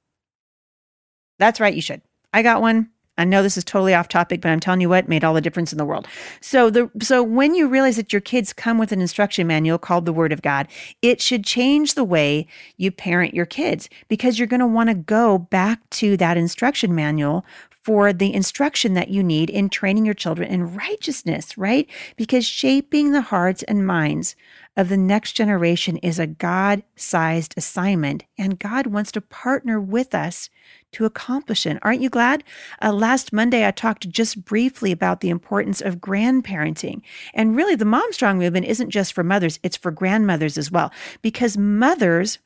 That's 1.39 1.59
right, 1.59 1.73
you 1.73 1.81
should. 1.81 2.01
I 2.33 2.41
got 2.41 2.61
one. 2.61 2.89
I 3.17 3.23
know 3.23 3.41
this 3.41 3.57
is 3.57 3.63
totally 3.63 3.93
off 3.93 4.09
topic, 4.09 4.41
but 4.41 4.49
I'm 4.49 4.59
telling 4.59 4.81
you 4.81 4.89
what 4.89 5.07
made 5.07 5.23
all 5.23 5.33
the 5.33 5.41
difference 5.41 5.71
in 5.71 5.77
the 5.77 5.85
world. 5.85 6.07
So 6.41 6.69
the 6.69 6.91
so 7.01 7.23
when 7.23 7.55
you 7.55 7.67
realize 7.67 7.95
that 7.95 8.11
your 8.11 8.21
kids 8.21 8.53
come 8.53 8.77
with 8.77 8.91
an 8.91 9.01
instruction 9.01 9.47
manual 9.47 9.77
called 9.77 10.05
the 10.05 10.13
Word 10.13 10.31
of 10.33 10.41
God, 10.41 10.67
it 11.01 11.21
should 11.21 11.43
change 11.43 11.93
the 11.93 12.03
way 12.03 12.47
you 12.77 12.91
parent 12.91 13.33
your 13.33 13.45
kids 13.45 13.89
because 14.09 14.37
you're 14.37 14.47
going 14.47 14.59
to 14.59 14.67
want 14.67 14.89
to 14.89 14.95
go 14.95 15.37
back 15.37 15.89
to 15.91 16.17
that 16.17 16.37
instruction 16.37 16.93
manual 16.93 17.45
for 17.85 18.11
the 18.11 18.33
instruction 18.33 18.95
that 18.95 19.09
you 19.09 19.21
need 19.21 19.47
in 19.47 19.69
training 19.69 20.05
your 20.05 20.15
children 20.15 20.49
in 20.49 20.73
righteousness, 20.73 21.55
right? 21.55 21.87
Because 22.15 22.43
shaping 22.43 23.11
the 23.11 23.21
hearts 23.21 23.61
and 23.61 23.85
minds 23.85 24.35
of 24.75 24.89
the 24.89 24.97
next 24.97 25.33
generation 25.33 25.97
is 25.97 26.17
a 26.17 26.25
God 26.25 26.81
sized 26.95 27.53
assignment, 27.55 28.23
and 28.39 28.57
God 28.57 28.87
wants 28.87 29.11
to 29.11 29.21
partner 29.21 29.79
with 29.79 30.15
us 30.15 30.49
to 30.93 31.05
accomplish 31.05 31.67
it. 31.67 31.77
Aren't 31.83 32.01
you 32.01 32.09
glad? 32.09 32.43
Uh, 32.81 32.91
last 32.91 33.31
Monday, 33.31 33.67
I 33.67 33.71
talked 33.71 34.09
just 34.09 34.43
briefly 34.43 34.91
about 34.91 35.21
the 35.21 35.29
importance 35.29 35.79
of 35.79 35.97
grandparenting. 35.97 37.03
And 37.35 37.55
really, 37.55 37.75
the 37.75 37.85
Mom 37.85 38.11
Strong 38.11 38.39
movement 38.39 38.65
isn't 38.65 38.89
just 38.89 39.13
for 39.13 39.23
mothers, 39.23 39.59
it's 39.61 39.77
for 39.77 39.91
grandmothers 39.91 40.57
as 40.57 40.71
well, 40.71 40.91
because 41.21 41.55
mothers 41.55 42.39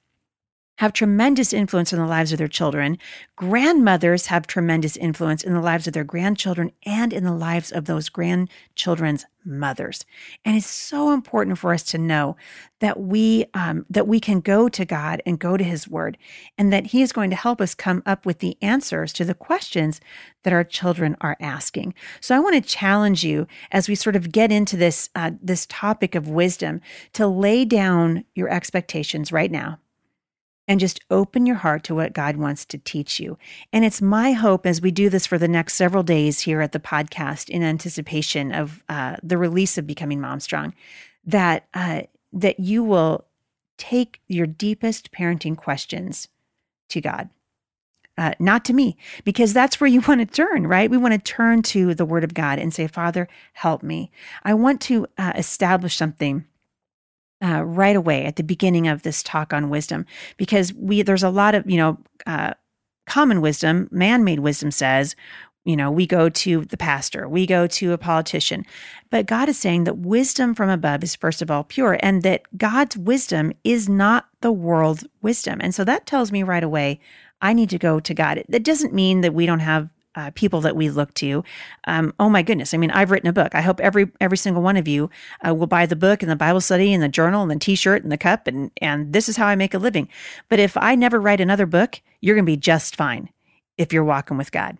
have 0.79 0.93
tremendous 0.93 1.51
influence 1.51 1.91
on 1.91 1.99
the 1.99 2.05
lives 2.05 2.31
of 2.31 2.37
their 2.37 2.47
children. 2.47 2.97
Grandmothers 3.35 4.27
have 4.27 4.47
tremendous 4.47 4.95
influence 4.95 5.43
in 5.43 5.53
the 5.53 5.59
lives 5.59 5.87
of 5.87 5.93
their 5.93 6.05
grandchildren 6.05 6.71
and 6.85 7.11
in 7.11 7.25
the 7.25 7.33
lives 7.33 7.69
of 7.69 7.83
those 7.83 8.07
grandchildren's 8.07 9.25
mothers. 9.43 10.05
And 10.45 10.55
it's 10.55 10.69
so 10.69 11.11
important 11.11 11.57
for 11.57 11.73
us 11.73 11.83
to 11.83 11.97
know 11.97 12.37
that 12.79 12.97
we 12.97 13.45
um, 13.53 13.85
that 13.89 14.07
we 14.07 14.21
can 14.21 14.39
go 14.39 14.69
to 14.69 14.85
God 14.85 15.21
and 15.25 15.37
go 15.37 15.57
to 15.57 15.63
His 15.65 15.85
Word, 15.85 16.17
and 16.57 16.71
that 16.71 16.87
He 16.87 17.01
is 17.01 17.11
going 17.11 17.29
to 17.29 17.35
help 17.35 17.59
us 17.59 17.75
come 17.75 18.01
up 18.05 18.25
with 18.25 18.39
the 18.39 18.57
answers 18.61 19.11
to 19.13 19.25
the 19.25 19.33
questions 19.33 19.99
that 20.43 20.53
our 20.53 20.63
children 20.63 21.17
are 21.19 21.35
asking. 21.41 21.93
So 22.21 22.37
I 22.37 22.39
want 22.39 22.55
to 22.55 22.61
challenge 22.61 23.25
you 23.25 23.47
as 23.73 23.89
we 23.89 23.95
sort 23.95 24.15
of 24.15 24.31
get 24.31 24.49
into 24.49 24.77
this 24.77 25.09
uh, 25.13 25.31
this 25.41 25.65
topic 25.65 26.15
of 26.15 26.29
wisdom 26.29 26.79
to 27.13 27.27
lay 27.27 27.65
down 27.65 28.23
your 28.33 28.47
expectations 28.47 29.33
right 29.33 29.51
now 29.51 29.79
and 30.69 30.79
just 30.79 31.01
open 31.09 31.47
your 31.47 31.55
heart 31.55 31.83
to 31.83 31.95
what 31.95 32.13
God 32.13 32.37
wants 32.37 32.63
to 32.63 32.77
teach 32.77 33.19
you. 33.19 33.39
And 33.73 33.83
it's 33.83 34.03
my 34.03 34.33
hope 34.33 34.67
as 34.67 34.81
we 34.81 34.91
do 34.91 35.09
this 35.09 35.25
for 35.25 35.39
the 35.39 35.47
next 35.47 35.73
several 35.73 36.03
days 36.03 36.41
here 36.41 36.61
at 36.61 36.73
the 36.73 36.79
podcast 36.79 37.49
in 37.49 37.63
anticipation 37.63 38.53
of 38.53 38.83
uh, 38.87 39.17
the 39.23 39.39
release 39.39 39.79
of 39.79 39.87
Becoming 39.87 40.21
Mom 40.21 40.39
Strong 40.39 40.75
that 41.25 41.67
uh, 41.73 42.03
that 42.31 42.59
you 42.59 42.83
will 42.83 43.25
take 43.77 44.21
your 44.27 44.45
deepest 44.45 45.11
parenting 45.11 45.57
questions 45.57 46.27
to 46.89 47.01
God. 47.01 47.29
Uh, 48.15 48.33
not 48.37 48.65
to 48.65 48.73
me, 48.73 48.97
because 49.23 49.53
that's 49.53 49.79
where 49.81 49.87
you 49.87 50.01
want 50.07 50.19
to 50.19 50.25
turn, 50.25 50.67
right? 50.67 50.91
We 50.91 50.97
want 50.97 51.13
to 51.13 51.19
turn 51.19 51.63
to 51.63 51.95
the 51.95 52.05
Word 52.05 52.23
of 52.23 52.35
God 52.35 52.59
and 52.59 52.71
say, 52.71 52.85
Father, 52.85 53.27
help 53.53 53.81
me. 53.81 54.11
I 54.43 54.53
want 54.53 54.81
to 54.81 55.07
uh, 55.17 55.33
establish 55.35 55.95
something 55.95 56.45
uh, 57.43 57.63
right 57.63 57.95
away 57.95 58.25
at 58.25 58.35
the 58.35 58.43
beginning 58.43 58.87
of 58.87 59.03
this 59.03 59.23
talk 59.23 59.53
on 59.53 59.69
wisdom. 59.69 60.05
Because 60.37 60.73
we 60.73 61.01
there's 61.01 61.23
a 61.23 61.29
lot 61.29 61.55
of 61.55 61.69
you 61.69 61.77
know 61.77 61.97
uh, 62.25 62.53
common 63.05 63.41
wisdom 63.41 63.87
man-made 63.91 64.39
wisdom 64.39 64.69
says 64.71 65.15
you 65.65 65.75
know 65.75 65.89
we 65.89 66.05
go 66.05 66.29
to 66.29 66.65
the 66.65 66.77
pastor 66.77 67.27
we 67.27 67.45
go 67.45 67.67
to 67.67 67.93
a 67.93 67.97
politician. 67.97 68.65
But 69.09 69.25
god 69.25 69.49
is 69.49 69.57
saying 69.57 69.85
that 69.85 69.97
wisdom 69.97 70.53
from 70.53 70.69
above 70.69 71.03
is 71.03 71.15
first 71.15 71.41
of 71.41 71.49
all 71.49 71.63
pure 71.63 71.97
and 72.01 72.23
that 72.23 72.43
god's 72.57 72.97
wisdom 72.97 73.53
is 73.63 73.89
not 73.89 74.27
the 74.41 74.51
world's 74.51 75.05
wisdom. 75.21 75.59
And 75.61 75.73
so 75.73 75.83
that 75.83 76.05
tells 76.05 76.31
me 76.31 76.43
right 76.43 76.63
away 76.63 76.99
i 77.41 77.53
need 77.53 77.69
to 77.69 77.79
go 77.79 77.99
to 77.99 78.13
god. 78.13 78.43
That 78.49 78.63
doesn't 78.63 78.93
mean 78.93 79.21
that 79.21 79.33
we 79.33 79.45
don't 79.45 79.59
have 79.59 79.93
uh, 80.19 80.31
people 80.35 80.61
that 80.61 80.75
we 80.75 80.89
look 80.89 81.13
to. 81.15 81.43
Um, 81.85 82.13
oh 82.19 82.29
my 82.29 82.41
goodness! 82.41 82.73
I 82.73 82.77
mean, 82.77 82.91
I've 82.91 83.11
written 83.11 83.29
a 83.29 83.33
book. 83.33 83.55
I 83.55 83.61
hope 83.61 83.79
every 83.79 84.11
every 84.19 84.37
single 84.37 84.61
one 84.61 84.77
of 84.77 84.87
you 84.87 85.09
uh, 85.47 85.55
will 85.55 85.67
buy 85.67 85.85
the 85.85 85.95
book 85.95 86.21
and 86.21 86.29
the 86.29 86.35
Bible 86.35 86.61
study 86.61 86.93
and 86.93 87.01
the 87.01 87.09
journal 87.09 87.41
and 87.41 87.51
the 87.51 87.59
T-shirt 87.59 88.03
and 88.03 88.11
the 88.11 88.17
cup 88.17 88.47
and 88.47 88.71
and 88.81 89.13
this 89.13 89.29
is 89.29 89.37
how 89.37 89.47
I 89.47 89.55
make 89.55 89.73
a 89.73 89.79
living. 89.79 90.09
But 90.49 90.59
if 90.59 90.75
I 90.77 90.95
never 90.95 91.19
write 91.19 91.41
another 91.41 91.65
book, 91.65 92.01
you're 92.21 92.35
going 92.35 92.45
to 92.45 92.51
be 92.51 92.57
just 92.57 92.95
fine 92.95 93.29
if 93.77 93.93
you're 93.93 94.03
walking 94.03 94.37
with 94.37 94.51
God. 94.51 94.77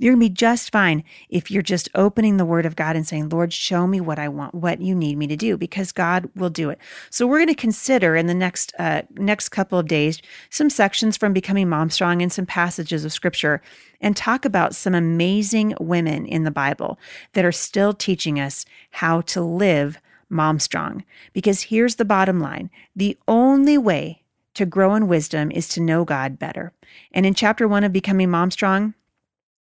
You're 0.00 0.14
going 0.14 0.20
to 0.20 0.30
be 0.30 0.34
just 0.34 0.72
fine 0.72 1.04
if 1.28 1.50
you're 1.50 1.62
just 1.62 1.90
opening 1.94 2.38
the 2.38 2.46
word 2.46 2.64
of 2.64 2.74
God 2.74 2.96
and 2.96 3.06
saying, 3.06 3.28
Lord, 3.28 3.52
show 3.52 3.86
me 3.86 4.00
what 4.00 4.18
I 4.18 4.28
want, 4.28 4.54
what 4.54 4.80
you 4.80 4.94
need 4.94 5.18
me 5.18 5.26
to 5.26 5.36
do, 5.36 5.58
because 5.58 5.92
God 5.92 6.30
will 6.34 6.48
do 6.48 6.70
it. 6.70 6.78
So 7.10 7.26
we're 7.26 7.40
going 7.40 7.48
to 7.48 7.54
consider 7.54 8.16
in 8.16 8.26
the 8.26 8.32
next, 8.32 8.72
uh, 8.78 9.02
next 9.18 9.50
couple 9.50 9.78
of 9.78 9.86
days, 9.86 10.22
some 10.48 10.70
sections 10.70 11.18
from 11.18 11.34
Becoming 11.34 11.68
Mom 11.68 11.90
Strong 11.90 12.22
and 12.22 12.32
some 12.32 12.46
passages 12.46 13.04
of 13.04 13.12
scripture 13.12 13.60
and 14.00 14.16
talk 14.16 14.46
about 14.46 14.74
some 14.74 14.94
amazing 14.94 15.74
women 15.78 16.24
in 16.24 16.44
the 16.44 16.50
Bible 16.50 16.98
that 17.34 17.44
are 17.44 17.52
still 17.52 17.92
teaching 17.92 18.40
us 18.40 18.64
how 18.92 19.20
to 19.20 19.42
live 19.42 19.98
mom 20.30 20.58
strong. 20.58 21.04
Because 21.34 21.64
here's 21.64 21.96
the 21.96 22.06
bottom 22.06 22.40
line. 22.40 22.70
The 22.96 23.18
only 23.28 23.76
way 23.76 24.22
to 24.54 24.64
grow 24.64 24.94
in 24.94 25.08
wisdom 25.08 25.50
is 25.50 25.68
to 25.68 25.80
know 25.80 26.06
God 26.06 26.38
better. 26.38 26.72
And 27.12 27.26
in 27.26 27.34
chapter 27.34 27.68
one 27.68 27.84
of 27.84 27.92
Becoming 27.92 28.30
Mom 28.30 28.50
Strong, 28.50 28.94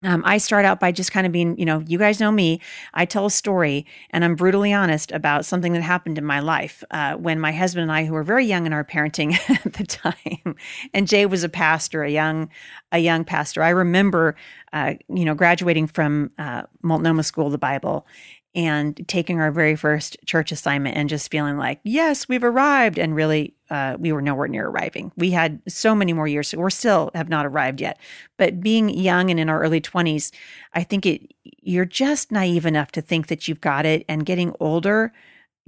um, 0.03 0.23
I 0.25 0.39
start 0.39 0.65
out 0.65 0.81
by 0.81 0.93
just 0.93 1.13
kind 1.13 1.27
of 1.27 1.33
being, 1.33 1.57
you 1.59 1.65
know, 1.65 1.83
you 1.87 1.99
guys 1.99 2.19
know 2.19 2.33
me. 2.33 2.61
I 2.95 3.05
tell 3.05 3.27
a 3.27 3.31
story 3.31 3.87
and 4.11 4.25
I'm 4.25 4.35
brutally 4.35 4.73
honest 4.73 5.13
about 5.13 5.45
something 5.45 5.73
that 5.75 5.83
happened 5.83 6.19
in 6.19 6.25
my 6.25 6.41
life 6.41 6.83
uh, 6.91 7.15
when 7.15 7.39
my 7.39 7.53
husband 7.53 7.83
and 7.83 7.93
I, 7.93 8.05
who 8.05 8.15
were 8.15 8.23
very 8.23 8.45
young 8.45 8.67
in 8.67 8.73
our 8.73 8.85
parenting 8.85 9.39
at 9.67 9.75
the 9.75 9.87
time, 9.87 10.57
and 10.93 11.07
Jay 11.07 11.27
was 11.27 11.45
a 11.45 11.49
pastor, 11.49 12.03
a 12.03 12.11
young, 12.11 12.51
a 12.91 12.99
young 12.99 13.25
pastor. 13.25 13.63
I 13.63 13.71
remember, 13.71 14.35
uh, 14.73 14.95
you 15.09 15.25
know, 15.25 15.35
graduating 15.35 15.87
from 15.87 16.31
uh, 16.39 16.63
Multnomah 16.83 17.23
School 17.23 17.47
of 17.47 17.53
the 17.53 17.59
Bible 17.59 18.07
and 18.55 19.07
taking 19.09 19.41
our 19.41 19.51
very 19.51 19.77
first 19.77 20.17
church 20.27 20.53
assignment 20.53 20.97
and 20.97 21.09
just 21.09 21.31
feeling 21.31 21.57
like, 21.57 21.81
yes, 21.85 22.29
we've 22.29 22.45
arrived. 22.45 22.99
And 22.99 23.15
really, 23.15 23.55
uh, 23.71 23.97
we 23.99 24.13
were 24.13 24.21
nowhere 24.21 24.49
near 24.49 24.69
arriving. 24.69 25.11
We 25.17 25.31
had 25.31 25.63
so 25.67 25.95
many 25.95 26.13
more 26.13 26.29
years. 26.29 26.49
So 26.49 26.59
we're 26.59 26.71
still 26.71 27.11
have 27.15 27.31
not 27.31 27.47
arrived 27.47 27.81
yet. 27.81 27.99
But 28.37 28.61
being 28.61 28.91
young 28.91 29.31
and 29.31 29.41
in 29.41 29.49
our 29.49 29.63
early 29.63 29.81
20s, 29.81 30.33
I 30.75 30.83
think 30.83 31.07
it 31.07 31.33
you're 31.63 31.85
just 31.85 32.31
naive 32.31 32.67
enough 32.67 32.93
to 32.93 33.01
think 33.01 33.29
that 33.29 33.49
you've 33.49 33.61
got 33.61 33.87
it. 33.87 34.05
And 34.09 34.27
getting 34.27 34.55
older 34.61 35.13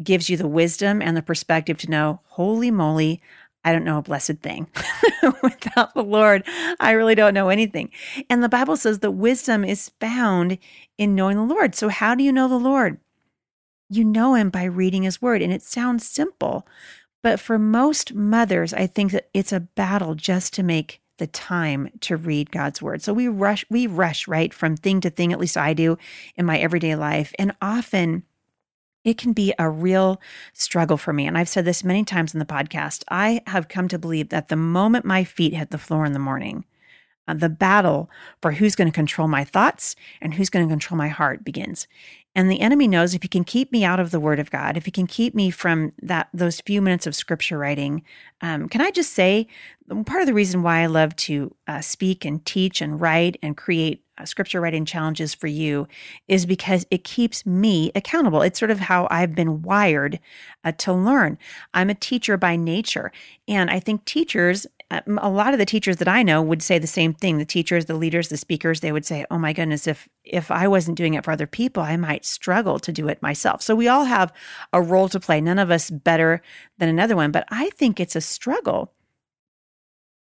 gives 0.03 0.29
you 0.29 0.37
the 0.37 0.49
wisdom 0.49 1.01
and 1.01 1.17
the 1.17 1.23
perspective 1.23 1.79
to 1.79 1.91
know, 1.91 2.21
holy 2.25 2.71
moly, 2.71 3.23
I 3.65 3.73
don't 3.73 3.85
know 3.85 3.99
a 3.99 4.03
blessed 4.03 4.39
thing. 4.39 4.69
Without 5.43 5.95
the 5.95 6.05
Lord, 6.05 6.45
I 6.81 6.93
really 6.93 7.15
don't 7.15 7.35
know 7.35 7.49
anything. 7.49 7.91
And 8.29 8.43
the 8.43 8.49
Bible 8.49 8.77
says 8.77 8.99
that 9.01 9.13
wisdom 9.13 9.65
is 9.65 9.91
found 10.01 10.59
in 10.99 11.15
knowing 11.15 11.37
the 11.37 11.55
Lord. 11.55 11.75
So, 11.75 11.89
how 11.89 12.15
do 12.15 12.23
you 12.23 12.33
know 12.33 12.49
the 12.49 12.57
Lord? 12.57 12.99
You 13.89 14.05
know 14.05 14.35
him 14.35 14.51
by 14.51 14.65
reading 14.65 15.03
his 15.03 15.23
word. 15.23 15.43
And 15.43 15.53
it 15.53 15.63
sounds 15.63 16.07
simple, 16.07 16.67
but 17.23 17.41
for 17.41 17.59
most 17.59 18.15
mothers, 18.15 18.75
I 18.75 18.87
think 18.87 19.13
that 19.13 19.29
it's 19.33 19.53
a 19.53 19.61
battle 19.61 20.15
just 20.15 20.53
to 20.55 20.63
make 20.63 21.01
the 21.19 21.27
time 21.27 21.91
to 22.01 22.17
read 22.17 22.51
God's 22.51 22.83
word. 22.83 23.03
So 23.03 23.13
we 23.13 23.29
rush, 23.29 23.65
we 23.71 23.87
rush 23.87 24.27
right 24.27 24.53
from 24.53 24.77
thing 24.77 25.01
to 25.03 25.11
thing, 25.11 25.33
at 25.33 25.39
least 25.39 25.57
I 25.57 25.73
do 25.73 25.97
in 26.37 26.45
my 26.45 26.59
everyday 26.59 26.97
life. 26.97 27.33
And 27.39 27.55
often 27.63 28.25
it 29.05 29.19
can 29.19 29.33
be 29.33 29.55
a 29.59 29.69
real 29.69 30.21
struggle 30.53 30.97
for 30.97 31.13
me. 31.13 31.27
And 31.27 31.37
I've 31.37 31.49
said 31.49 31.65
this 31.65 31.85
many 31.85 32.05
times 32.05 32.33
in 32.33 32.41
the 32.41 32.47
podcast. 32.47 33.05
I 33.09 33.43
have 33.47 33.69
come 33.69 33.89
to 33.89 33.99
believe 33.99 34.31
that 34.31 34.49
the 34.49 34.57
moment 34.57 35.05
my 35.05 35.25
feet 35.25 35.55
hit 35.55 35.71
the 35.71 35.79
floor 35.79 36.05
in 36.05 36.15
the 36.15 36.19
morning, 36.19 36.65
uh, 37.29 37.35
the 37.35 37.49
battle 37.49 38.11
for 38.43 38.53
who's 38.53 38.75
going 38.75 38.89
to 38.89 38.95
control 38.95 39.29
my 39.29 39.45
thoughts 39.45 39.95
and 40.21 40.35
who's 40.35 40.51
going 40.51 40.67
to 40.67 40.73
control 40.73 40.99
my 40.99 41.09
heart 41.09 41.45
begins. 41.45 41.87
And 42.35 42.51
the 42.51 42.61
enemy 42.61 42.89
knows 42.89 43.15
if 43.15 43.23
he 43.23 43.29
can 43.29 43.45
keep 43.45 43.71
me 43.71 43.85
out 43.85 44.01
of 44.01 44.11
the 44.11 44.19
Word 44.19 44.41
of 44.41 44.51
God, 44.51 44.77
if 44.77 44.87
he 44.87 44.91
can 44.91 45.07
keep 45.07 45.35
me 45.35 45.51
from 45.51 45.93
that 46.03 46.29
those 46.35 46.61
few 46.61 46.83
minutes 46.83 47.07
of 47.07 47.15
Scripture 47.15 47.57
writing, 47.57 48.03
um, 48.41 48.69
can 48.69 48.81
I 48.81 48.91
just 48.91 49.13
say 49.13 49.47
part 50.05 50.21
of 50.21 50.27
the 50.27 50.35
reason 50.35 50.63
why 50.63 50.81
I 50.81 50.87
love 50.87 51.15
to 51.17 51.55
uh, 51.69 51.81
speak 51.81 52.25
and 52.25 52.45
teach 52.45 52.81
and 52.81 53.01
write 53.01 53.39
and 53.41 53.57
create 53.57 54.04
scripture 54.25 54.61
writing 54.61 54.85
challenges 54.85 55.35
for 55.35 55.49
you 55.49 55.89
is 56.29 56.47
because 56.47 56.87
it 56.91 57.05
keeps 57.05 57.45
me 57.45 57.91
accountable. 57.95 58.43
It's 58.43 58.59
sort 58.59 58.71
of 58.71 58.81
how 58.81 59.09
I've 59.11 59.35
been 59.35 59.63
wired 59.63 60.21
uh, 60.65 60.73
to 60.73 60.93
learn. 60.93 61.39
I'm 61.73 61.91
a 61.91 61.95
teacher 61.95 62.37
by 62.37 62.57
nature, 62.57 63.11
and 63.49 63.71
I 63.71 63.81
think 63.81 64.05
teachers 64.05 64.67
uh, 64.91 65.01
a 65.19 65.31
lot 65.31 65.53
of 65.53 65.59
the 65.59 65.67
teachers 65.67 65.97
that 65.97 66.09
I 66.09 66.23
know 66.23 66.43
would 66.43 66.63
say 66.63 66.79
the 66.79 66.87
same 66.87 67.15
thing. 67.15 67.39
The 67.39 67.45
teachers, 67.45 67.87
the 67.87 67.95
leaders, 67.95 68.29
the 68.29 68.37
speakers, 68.37 68.81
they 68.81 68.93
would 68.93 69.05
say, 69.05 69.25
"Oh 69.31 69.39
my 69.39 69.53
goodness, 69.53 69.87
if 69.87 70.09
if 70.25 70.51
I 70.51 70.69
wasn't 70.69 70.97
doing 70.97 71.15
it 71.15 71.25
for 71.25 71.33
other 71.33 71.47
people, 71.47 71.83
I 71.83 71.97
might 71.97 72.25
struggle 72.25 72.79
to 72.79 72.93
do 72.93 73.09
it 73.09 73.23
myself." 73.23 73.63
So 73.63 73.75
we 73.75 73.89
all 73.89 74.05
have 74.05 74.33
a 74.73 74.83
role 74.83 75.09
to 75.09 75.21
play. 75.21 75.41
None 75.41 75.59
of 75.59 75.71
us 75.71 75.91
better 75.91 76.43
than 76.79 76.89
another 76.89 77.17
one, 77.17 77.31
but 77.31 77.45
I 77.51 77.71
think 77.71 77.99
it's 77.99 78.17
a 78.17 78.21
struggle 78.21 78.93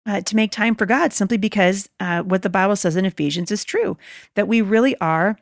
uh, 0.06 0.22
to 0.22 0.36
make 0.36 0.52
time 0.52 0.76
for 0.76 0.86
God 0.86 1.14
simply 1.14 1.38
because 1.38 1.90
uh, 2.00 2.24
what 2.24 2.42
the 2.42 2.50
Bible 2.50 2.76
says 2.76 2.96
in 2.96 3.06
Ephesians 3.06 3.52
is 3.52 3.64
true 3.64 3.98
that 4.36 4.48
we 4.48 4.62
really 4.62 4.96
are 4.98 5.38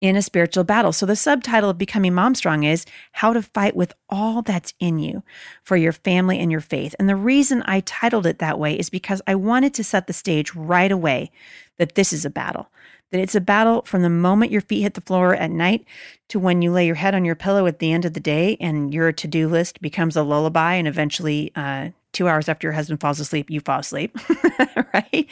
in 0.00 0.16
a 0.16 0.22
spiritual 0.22 0.64
battle. 0.64 0.92
So 0.92 1.06
the 1.06 1.16
subtitle 1.16 1.70
of 1.70 1.78
Becoming 1.78 2.12
Mom 2.12 2.34
Strong 2.34 2.64
is 2.64 2.84
How 3.12 3.32
to 3.32 3.40
Fight 3.40 3.74
with 3.74 3.94
All 4.10 4.42
That's 4.42 4.74
in 4.78 4.98
You 4.98 5.22
for 5.62 5.76
Your 5.76 5.92
Family 5.92 6.38
and 6.38 6.52
Your 6.52 6.60
Faith. 6.60 6.94
And 6.98 7.08
the 7.08 7.16
reason 7.16 7.62
I 7.64 7.80
titled 7.80 8.26
it 8.26 8.38
that 8.38 8.58
way 8.58 8.78
is 8.78 8.90
because 8.90 9.22
I 9.26 9.34
wanted 9.34 9.72
to 9.74 9.84
set 9.84 10.06
the 10.06 10.12
stage 10.12 10.54
right 10.54 10.92
away 10.92 11.30
that 11.78 11.94
this 11.94 12.12
is 12.12 12.26
a 12.26 12.30
battle. 12.30 12.68
That 13.12 13.20
it's 13.20 13.34
a 13.34 13.40
battle 13.40 13.82
from 13.82 14.02
the 14.02 14.10
moment 14.10 14.52
your 14.52 14.60
feet 14.60 14.82
hit 14.82 14.94
the 14.94 15.00
floor 15.00 15.34
at 15.34 15.50
night 15.50 15.86
to 16.28 16.38
when 16.38 16.60
you 16.60 16.70
lay 16.70 16.84
your 16.84 16.96
head 16.96 17.14
on 17.14 17.24
your 17.24 17.36
pillow 17.36 17.66
at 17.66 17.78
the 17.78 17.92
end 17.92 18.04
of 18.04 18.12
the 18.12 18.20
day 18.20 18.58
and 18.60 18.92
your 18.92 19.12
to 19.12 19.26
do 19.26 19.48
list 19.48 19.80
becomes 19.80 20.16
a 20.16 20.22
lullaby 20.22 20.74
and 20.74 20.88
eventually 20.88 21.50
uh, 21.54 21.90
two 22.14 22.28
hours 22.28 22.48
after 22.48 22.66
your 22.66 22.72
husband 22.72 23.00
falls 23.00 23.20
asleep, 23.20 23.50
you 23.50 23.60
fall 23.60 23.80
asleep, 23.80 24.16
right? 24.94 25.26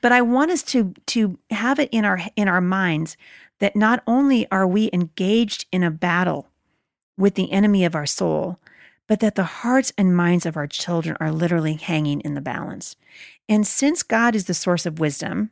But 0.00 0.12
I 0.12 0.22
want 0.22 0.50
us 0.50 0.62
to 0.64 0.94
to 1.06 1.38
have 1.50 1.78
it 1.78 1.88
in 1.90 2.04
our 2.04 2.20
in 2.36 2.48
our 2.48 2.60
minds 2.60 3.16
that 3.58 3.74
not 3.74 4.02
only 4.06 4.50
are 4.50 4.66
we 4.66 4.90
engaged 4.92 5.66
in 5.72 5.82
a 5.82 5.90
battle 5.90 6.48
with 7.16 7.34
the 7.34 7.50
enemy 7.50 7.84
of 7.84 7.94
our 7.94 8.06
soul, 8.06 8.58
but 9.06 9.20
that 9.20 9.34
the 9.34 9.44
hearts 9.44 9.92
and 9.96 10.16
minds 10.16 10.46
of 10.46 10.56
our 10.56 10.66
children 10.66 11.16
are 11.20 11.32
literally 11.32 11.74
hanging 11.74 12.20
in 12.20 12.34
the 12.34 12.40
balance. 12.40 12.96
And 13.48 13.66
since 13.66 14.02
God 14.02 14.34
is 14.34 14.44
the 14.44 14.54
source 14.54 14.86
of 14.86 14.98
wisdom 14.98 15.50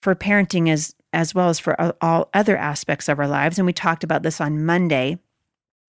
for 0.00 0.14
parenting 0.14 0.70
as 0.70 0.94
as 1.12 1.32
well 1.34 1.48
as 1.48 1.60
for 1.60 1.94
all 2.02 2.28
other 2.34 2.56
aspects 2.56 3.08
of 3.08 3.20
our 3.20 3.28
lives, 3.28 3.58
and 3.58 3.66
we 3.66 3.72
talked 3.72 4.02
about 4.02 4.22
this 4.24 4.40
on 4.40 4.64
Monday 4.64 5.18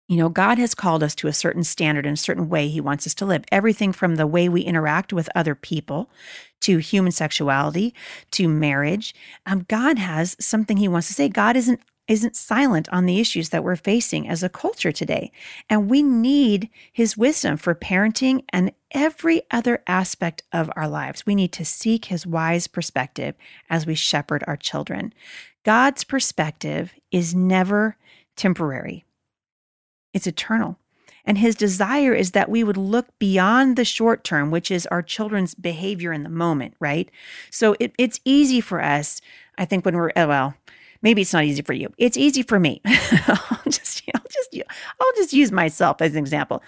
You 0.08 0.16
know, 0.16 0.30
God 0.30 0.58
has 0.58 0.74
called 0.74 1.04
us 1.04 1.14
to 1.16 1.28
a 1.28 1.34
certain 1.34 1.66
standard 1.66 2.06
and 2.06 2.14
a 2.14 2.22
certain 2.22 2.48
way 2.48 2.70
He 2.70 2.80
wants 2.80 3.06
us 3.06 3.14
to 3.16 3.26
live. 3.26 3.44
Everything 3.52 3.92
from 3.92 4.16
the 4.16 4.28
way 4.28 4.48
we 4.48 4.62
interact 4.62 5.12
with 5.12 5.30
other 5.36 5.54
people 5.54 6.10
to 6.62 6.78
human 6.78 7.12
sexuality 7.12 7.94
to 8.32 8.48
marriage. 8.48 9.14
Um, 9.46 9.66
God 9.68 10.00
has 10.00 10.38
something 10.40 10.78
He 10.78 10.88
wants 10.88 11.08
to 11.08 11.14
say. 11.14 11.28
God 11.28 11.58
isn't 11.58 11.82
isn't 12.08 12.38
silent 12.38 12.88
on 12.90 13.06
the 13.06 13.20
issues 13.20 13.50
that 13.50 13.66
we're 13.66 13.76
facing 13.76 14.30
as 14.30 14.42
a 14.42 14.48
culture 14.48 14.94
today. 14.94 15.30
And 15.70 15.90
we 15.90 16.02
need 16.02 16.70
his 16.94 17.18
wisdom 17.18 17.58
for 17.58 17.76
parenting 17.76 18.46
and 18.50 18.72
every 18.92 19.42
other 19.52 19.84
aspect 19.88 20.42
of 20.54 20.72
our 20.78 20.88
lives. 20.88 21.26
We 21.26 21.36
need 21.36 21.52
to 21.52 21.66
seek 21.66 22.06
his 22.06 22.26
wise 22.26 22.68
perspective 22.68 23.36
as 23.70 23.86
we 23.86 23.96
shepherd 23.96 24.42
our 24.48 24.56
children. 24.56 25.14
God's 25.66 26.06
perspective 26.06 26.94
is 27.12 27.36
never 27.36 27.98
temporary 28.38 29.04
it's 30.18 30.28
eternal. 30.28 30.78
And 31.24 31.38
his 31.38 31.56
desire 31.56 32.14
is 32.14 32.32
that 32.32 32.50
we 32.50 32.64
would 32.64 32.78
look 32.78 33.08
beyond 33.20 33.76
the 33.76 33.86
short 33.86 34.24
term, 34.24 34.50
which 34.50 34.72
is 34.72 34.88
our 34.88 35.02
children's 35.02 35.54
behavior 35.54 36.12
in 36.12 36.24
the 36.24 36.30
moment, 36.30 36.74
right? 36.80 37.10
So 37.52 37.76
it, 37.80 37.94
it's 37.98 38.20
easy 38.26 38.62
for 38.62 38.82
us, 38.82 39.22
I 39.58 39.66
think, 39.66 39.86
when 39.86 39.96
we're, 39.96 40.12
oh, 40.16 40.28
well, 40.28 40.56
maybe 41.02 41.22
it's 41.22 41.34
not 41.34 41.44
easy 41.44 41.62
for 41.62 41.74
you. 41.74 41.94
It's 41.98 42.18
easy 42.18 42.42
for 42.44 42.60
me. 42.60 42.82
I'll 42.86 43.62
just, 43.70 44.02
I'll 44.16 44.22
just, 44.32 44.58
I'll 45.00 45.14
just 45.16 45.34
use 45.34 45.52
myself 45.52 46.02
as 46.02 46.14
an 46.14 46.20
example. 46.20 46.64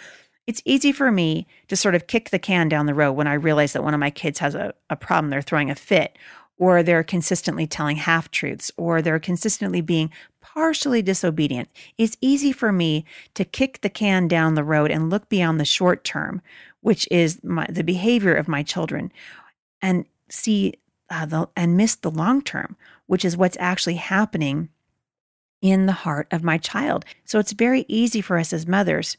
It's 0.46 0.62
easy 0.66 0.92
for 0.92 1.12
me 1.12 1.48
to 1.70 1.76
sort 1.76 1.96
of 1.96 2.08
kick 2.08 2.30
the 2.30 2.40
can 2.40 2.68
down 2.68 2.86
the 2.86 2.94
road 2.94 3.14
when 3.14 3.28
I 3.28 3.34
realize 3.34 3.74
that 3.74 3.84
one 3.84 3.94
of 3.94 4.00
my 4.00 4.10
kids 4.10 4.40
has 4.40 4.56
a, 4.56 4.74
a 4.90 4.96
problem, 4.96 5.30
they're 5.30 5.42
throwing 5.42 5.72
a 5.72 5.76
fit, 5.76 6.18
or 6.60 6.84
they're 6.84 7.04
consistently 7.04 7.66
telling 7.66 7.96
half 7.96 8.30
truths, 8.30 8.72
or 8.78 9.02
they're 9.02 9.18
consistently 9.20 9.82
being 9.82 10.12
partially 10.42 11.02
disobedient, 11.02 11.70
it's 11.98 12.18
easy 12.22 12.52
for 12.52 12.72
me 12.72 13.06
to 13.34 13.46
kick 13.46 13.80
the 13.82 13.90
can 13.90 14.28
down 14.28 14.54
the 14.54 14.64
road 14.64 14.92
and 14.92 15.10
look 15.10 15.30
beyond 15.30 15.60
the 15.60 15.66
short 15.66 16.04
term, 16.04 16.42
which 16.82 17.08
is 17.10 17.42
my, 17.44 17.66
the 17.70 17.84
behavior 17.84 18.36
of 18.36 18.48
my 18.48 18.62
children, 18.62 19.12
and 19.82 20.06
see 20.30 20.74
uh, 21.10 21.26
the, 21.26 21.48
and 21.56 21.78
miss 21.78 21.96
the 21.96 22.12
long 22.12 22.42
term, 22.42 22.76
which 23.08 23.24
is 23.24 23.38
what's 23.38 23.58
actually 23.60 23.96
happening 23.96 24.70
in 25.62 25.86
the 25.86 25.94
heart 25.94 26.28
of 26.30 26.44
my 26.44 26.58
child. 26.58 27.06
So 27.26 27.40
it's 27.40 27.54
very 27.54 27.86
easy 27.88 28.22
for 28.22 28.38
us 28.38 28.54
as 28.54 28.68
mothers 28.68 29.18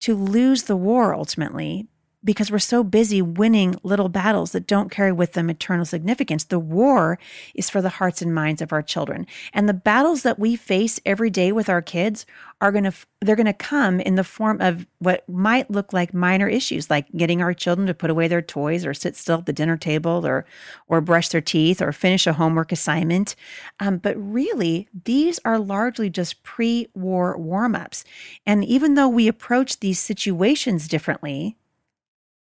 to 0.00 0.14
lose 0.14 0.64
the 0.64 0.76
war 0.76 1.14
ultimately 1.14 1.86
because 2.24 2.50
we're 2.50 2.58
so 2.58 2.82
busy 2.82 3.20
winning 3.20 3.76
little 3.82 4.08
battles 4.08 4.52
that 4.52 4.66
don't 4.66 4.90
carry 4.90 5.12
with 5.12 5.32
them 5.32 5.50
eternal 5.50 5.84
significance. 5.84 6.44
The 6.44 6.58
war 6.58 7.18
is 7.54 7.70
for 7.70 7.82
the 7.82 7.90
hearts 7.90 8.22
and 8.22 8.34
minds 8.34 8.62
of 8.62 8.72
our 8.72 8.82
children. 8.82 9.26
And 9.52 9.68
the 9.68 9.74
battles 9.74 10.22
that 10.22 10.38
we 10.38 10.56
face 10.56 11.00
every 11.04 11.30
day 11.30 11.52
with 11.52 11.68
our 11.68 11.82
kids 11.82 12.24
are 12.60 12.72
going 12.72 12.84
to 12.84 12.92
they're 13.20 13.36
going 13.36 13.46
to 13.46 13.52
come 13.52 14.00
in 14.00 14.14
the 14.16 14.24
form 14.24 14.60
of 14.60 14.86
what 14.98 15.26
might 15.28 15.70
look 15.70 15.92
like 15.92 16.12
minor 16.12 16.46
issues 16.46 16.90
like 16.90 17.10
getting 17.16 17.40
our 17.40 17.54
children 17.54 17.86
to 17.86 17.94
put 17.94 18.10
away 18.10 18.28
their 18.28 18.42
toys 18.42 18.84
or 18.84 18.92
sit 18.92 19.16
still 19.16 19.38
at 19.38 19.46
the 19.46 19.52
dinner 19.52 19.76
table 19.76 20.26
or 20.26 20.44
or 20.88 21.00
brush 21.00 21.28
their 21.28 21.40
teeth 21.40 21.82
or 21.82 21.92
finish 21.92 22.26
a 22.26 22.34
homework 22.34 22.72
assignment. 22.72 23.34
Um, 23.80 23.98
but 23.98 24.16
really, 24.16 24.88
these 25.04 25.40
are 25.44 25.58
largely 25.58 26.10
just 26.10 26.42
pre-war 26.42 27.36
warm-ups. 27.38 28.04
And 28.46 28.64
even 28.64 28.94
though 28.94 29.08
we 29.08 29.28
approach 29.28 29.80
these 29.80 29.98
situations 29.98 30.88
differently, 30.88 31.56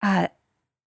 uh, 0.01 0.27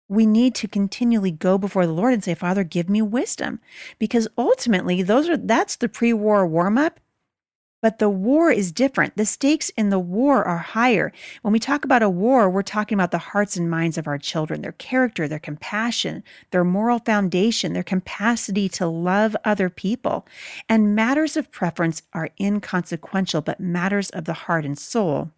we 0.07 0.25
need 0.25 0.55
to 0.55 0.67
continually 0.67 1.31
go 1.31 1.57
before 1.57 1.85
the 1.85 1.93
Lord 1.93 2.13
and 2.13 2.23
say, 2.23 2.33
Father, 2.33 2.63
give 2.63 2.89
me 2.89 3.01
wisdom. 3.01 3.59
Because 3.99 4.27
ultimately, 4.37 5.03
those 5.03 5.29
are 5.29 5.37
that's 5.37 5.75
the 5.75 5.87
pre-war 5.87 6.45
warm-up. 6.47 6.99
But 7.81 7.99
the 7.99 8.09
war 8.09 8.51
is 8.51 8.73
different. 8.73 9.15
The 9.15 9.25
stakes 9.25 9.69
in 9.69 9.89
the 9.89 9.99
war 9.99 10.43
are 10.43 10.57
higher. 10.57 11.13
When 11.43 11.53
we 11.53 11.59
talk 11.59 11.85
about 11.85 12.03
a 12.03 12.09
war, 12.09 12.49
we're 12.49 12.61
talking 12.61 12.97
about 12.97 13.11
the 13.11 13.17
hearts 13.19 13.55
and 13.55 13.69
minds 13.69 13.97
of 13.97 14.05
our 14.05 14.17
children, 14.17 14.61
their 14.61 14.73
character, 14.73 15.29
their 15.29 15.39
compassion, 15.39 16.23
their 16.51 16.65
moral 16.65 16.99
foundation, 16.99 17.71
their 17.71 17.83
capacity 17.83 18.67
to 18.69 18.85
love 18.85 19.33
other 19.45 19.69
people. 19.69 20.27
And 20.67 20.93
matters 20.93 21.37
of 21.37 21.51
preference 21.51 22.01
are 22.11 22.31
inconsequential, 22.37 23.41
but 23.41 23.61
matters 23.61 24.09
of 24.09 24.25
the 24.25 24.33
heart 24.33 24.65
and 24.65 24.77
soul 24.77 25.31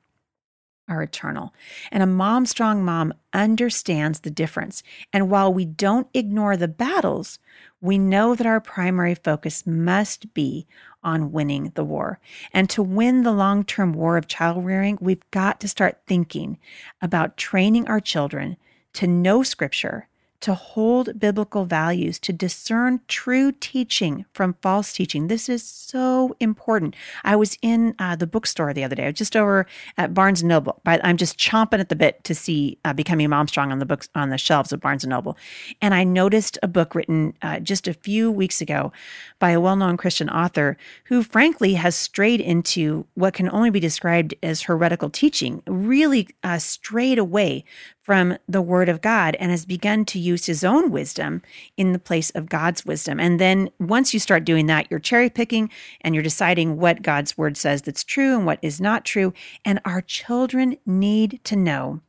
are 0.88 1.02
eternal. 1.02 1.54
And 1.92 2.04
a 2.04 2.08
mom, 2.08 2.46
strong 2.46 2.84
mom, 2.84 3.14
understands 3.34 4.22
the 4.22 4.30
difference. 4.30 4.84
And 5.14 5.30
while 5.30 5.54
we 5.54 5.66
don't 5.66 6.08
ignore 6.14 6.58
the 6.58 6.68
battles, 6.68 7.40
we 7.80 7.98
know 7.98 8.36
that 8.36 8.48
our 8.48 8.60
primary 8.60 9.16
focus 9.16 9.66
must 9.66 10.34
be 10.34 10.68
on 11.04 11.32
winning 11.32 11.72
the 11.76 11.84
war. 11.84 12.20
And 12.54 12.70
to 12.70 12.84
win 12.84 13.24
the 13.24 13.32
long 13.32 13.64
term 13.64 13.94
war 13.94 14.18
of 14.18 14.28
child 14.28 14.66
rearing, 14.66 14.98
we've 15.02 15.30
got 15.32 15.60
to 15.62 15.68
start 15.68 16.02
thinking 16.08 16.60
about 17.02 17.38
training 17.38 17.88
our 17.88 18.00
children 18.00 18.58
to 18.94 19.08
know 19.08 19.42
scripture 19.44 20.08
to 20.42 20.54
hold 20.54 21.20
biblical 21.20 21.66
values, 21.66 22.20
to 22.20 22.34
discern 22.34 23.00
true 23.08 23.52
teaching 23.52 24.26
from 24.34 24.56
false 24.62 24.92
teaching. 24.94 25.28
This 25.28 25.48
is 25.48 25.64
so 25.64 26.36
important. 26.40 26.96
I 27.24 27.36
was 27.36 27.58
in 27.62 27.96
uh, 28.00 28.16
the 28.16 28.28
bookstore 28.28 28.74
the 28.74 28.84
other 28.84 28.96
day, 28.96 29.12
just 29.12 29.36
over 29.36 29.66
at 29.98 30.14
Barnes 30.14 30.44
Noble. 30.44 30.82
But 30.84 31.00
I'm 31.04 31.18
just 31.18 31.38
chomping 31.38 31.80
at 31.80 31.90
the 31.90 31.96
bit 31.96 32.24
to 32.26 32.36
see 32.36 32.78
uh, 32.84 32.94
"Becoming 32.94 33.30
Mom 33.30 33.48
Strong" 33.48 33.72
on 33.72 33.80
the 33.80 33.86
books 33.86 34.10
on 34.16 34.30
the 34.30 34.38
shelves 34.38 34.72
of 34.72 34.82
Barnes 34.82 35.04
and 35.04 35.12
Noble, 35.12 35.38
and 35.82 35.94
I 35.94 36.04
noticed 36.04 36.58
a 36.64 36.68
book 36.68 36.96
written 36.96 37.34
uh, 37.42 37.60
just 37.60 37.88
a 37.88 37.94
few 37.94 38.32
weeks 38.32 38.62
ago 38.62 38.92
by 39.40 39.52
a 39.52 39.62
well-known 39.62 39.98
Christian 39.98 40.30
author 40.30 40.78
who, 41.06 41.24
frankly, 41.24 41.76
has 41.76 41.96
strayed 41.96 42.42
into 42.42 43.06
what 43.14 43.34
can 43.34 43.50
only 43.50 43.70
be 43.70 43.80
described 43.80 44.34
as 44.42 44.64
heretical 44.64 45.10
teaching. 45.10 45.62
Really 45.68 46.28
uh, 46.44 46.58
strayed 46.58 47.20
away 47.20 47.64
from 48.02 48.38
the 48.48 48.62
word 48.62 48.90
of 48.90 49.02
God 49.02 49.36
and 49.40 49.52
has 49.52 49.66
begun 49.66 50.06
to 50.06 50.20
use 50.20 50.48
his 50.48 50.64
own 50.64 50.90
wisdom 50.92 51.42
in 51.78 51.94
the 51.94 52.00
place 52.00 52.32
of 52.32 52.50
God's 52.50 52.86
wisdom. 52.86 53.20
And 53.20 53.40
then 53.40 53.70
once 53.80 54.14
you 54.14 54.20
start 54.20 54.44
doing 54.44 54.66
that, 54.66 54.88
you're 54.90 55.00
cherry 55.00 55.30
picking 55.30 55.70
and 56.02 56.16
you're 56.16 56.24
deciding 56.24 56.78
what 56.78 57.04
God's 57.04 57.38
word 57.38 57.58
says 57.58 57.84
that's 57.84 58.04
true 58.04 58.36
and 58.36 58.46
what 58.46 58.60
is 58.62 58.82
not 58.82 59.06
true. 59.06 59.34
And 59.64 59.80
our 59.86 60.02
children 60.02 60.78
need 60.86 61.40
to 61.44 61.56
know 61.56 62.02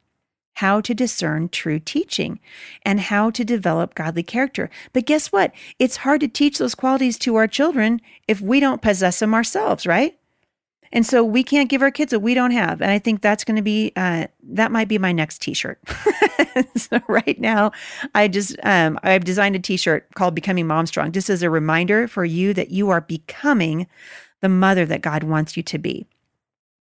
how 0.57 0.81
to 0.81 0.95
discern 0.95 1.49
true 1.49 1.79
teaching 1.79 2.39
and 2.85 3.01
how 3.01 3.31
to 3.31 3.45
develop 3.45 3.95
godly 3.95 4.23
character. 4.23 4.71
But 4.93 5.07
guess 5.07 5.29
what? 5.29 5.53
It's 5.79 5.99
hard 5.99 6.21
to 6.21 6.29
teach 6.29 6.59
those 6.59 6.75
qualities 6.75 7.19
to 7.19 7.37
our 7.37 7.47
children 7.47 8.01
if 8.29 8.41
we 8.41 8.61
don't 8.61 8.83
possess 8.83 9.19
them 9.19 9.35
ourselves, 9.35 9.87
right? 9.87 10.19
And 10.93 11.07
so 11.07 11.25
we 11.25 11.43
can't 11.43 11.71
give 11.71 11.81
our 11.81 11.91
kids 11.91 12.13
what 12.13 12.23
we 12.23 12.35
don't 12.35 12.51
have. 12.51 12.83
And 12.83 12.91
I 12.91 12.99
think 12.99 13.23
that's 13.23 13.45
going 13.45 13.57
to 13.57 13.63
be, 13.63 13.93
uh, 13.97 14.27
that 14.43 14.71
might 14.71 14.89
be 14.89 14.99
my 14.99 15.13
next 15.13 15.41
t-shirt. 15.41 15.81
so 16.77 17.01
right 17.09 17.41
now 17.41 17.73
I 18.15 18.29
just, 18.29 18.57
um, 18.63 18.99
I've 19.03 19.25
designed 19.25 19.57
a 19.57 19.59
t-shirt 19.59 20.15
called 20.15 20.35
Becoming 20.35 20.67
Mom 20.67 20.87
Strong, 20.87 21.13
just 21.13 21.31
as 21.31 21.43
a 21.43 21.49
reminder 21.49 22.07
for 22.09 22.25
you 22.25 22.53
that 22.55 22.71
you 22.71 22.91
are 22.91 23.01
becoming 23.01 23.87
the 24.41 24.51
mother 24.51 24.85
that 24.85 25.01
God 25.01 25.23
wants 25.23 25.57
you 25.57 25.63
to 25.63 25.79
be. 25.79 26.07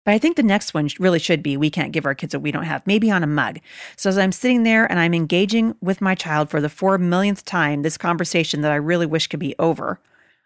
But 0.05 0.13
I 0.15 0.17
think 0.17 0.37
the 0.37 0.43
next 0.43 0.73
one 0.73 0.89
really 0.97 1.19
should 1.19 1.43
be 1.43 1.55
we 1.55 1.69
can't 1.69 1.91
give 1.91 2.05
our 2.07 2.15
kids 2.15 2.33
what 2.33 2.41
we 2.41 2.51
don't 2.51 2.63
have, 2.63 2.87
maybe 2.87 3.11
on 3.11 3.21
a 3.21 3.27
mug. 3.27 3.59
So 3.95 4.09
as 4.09 4.17
I'm 4.17 4.31
sitting 4.31 4.63
there 4.63 4.89
and 4.89 4.99
I'm 4.99 5.13
engaging 5.13 5.75
with 5.81 6.01
my 6.01 6.15
child 6.15 6.49
for 6.49 6.61
the 6.61 6.69
four 6.69 6.97
millionth 6.97 7.45
time, 7.45 7.83
this 7.83 7.97
conversation 7.97 8.61
that 8.61 8.71
I 8.71 8.75
really 8.77 9.05
wish 9.05 9.27
could 9.27 9.39
be 9.39 9.53
over, 9.59 9.99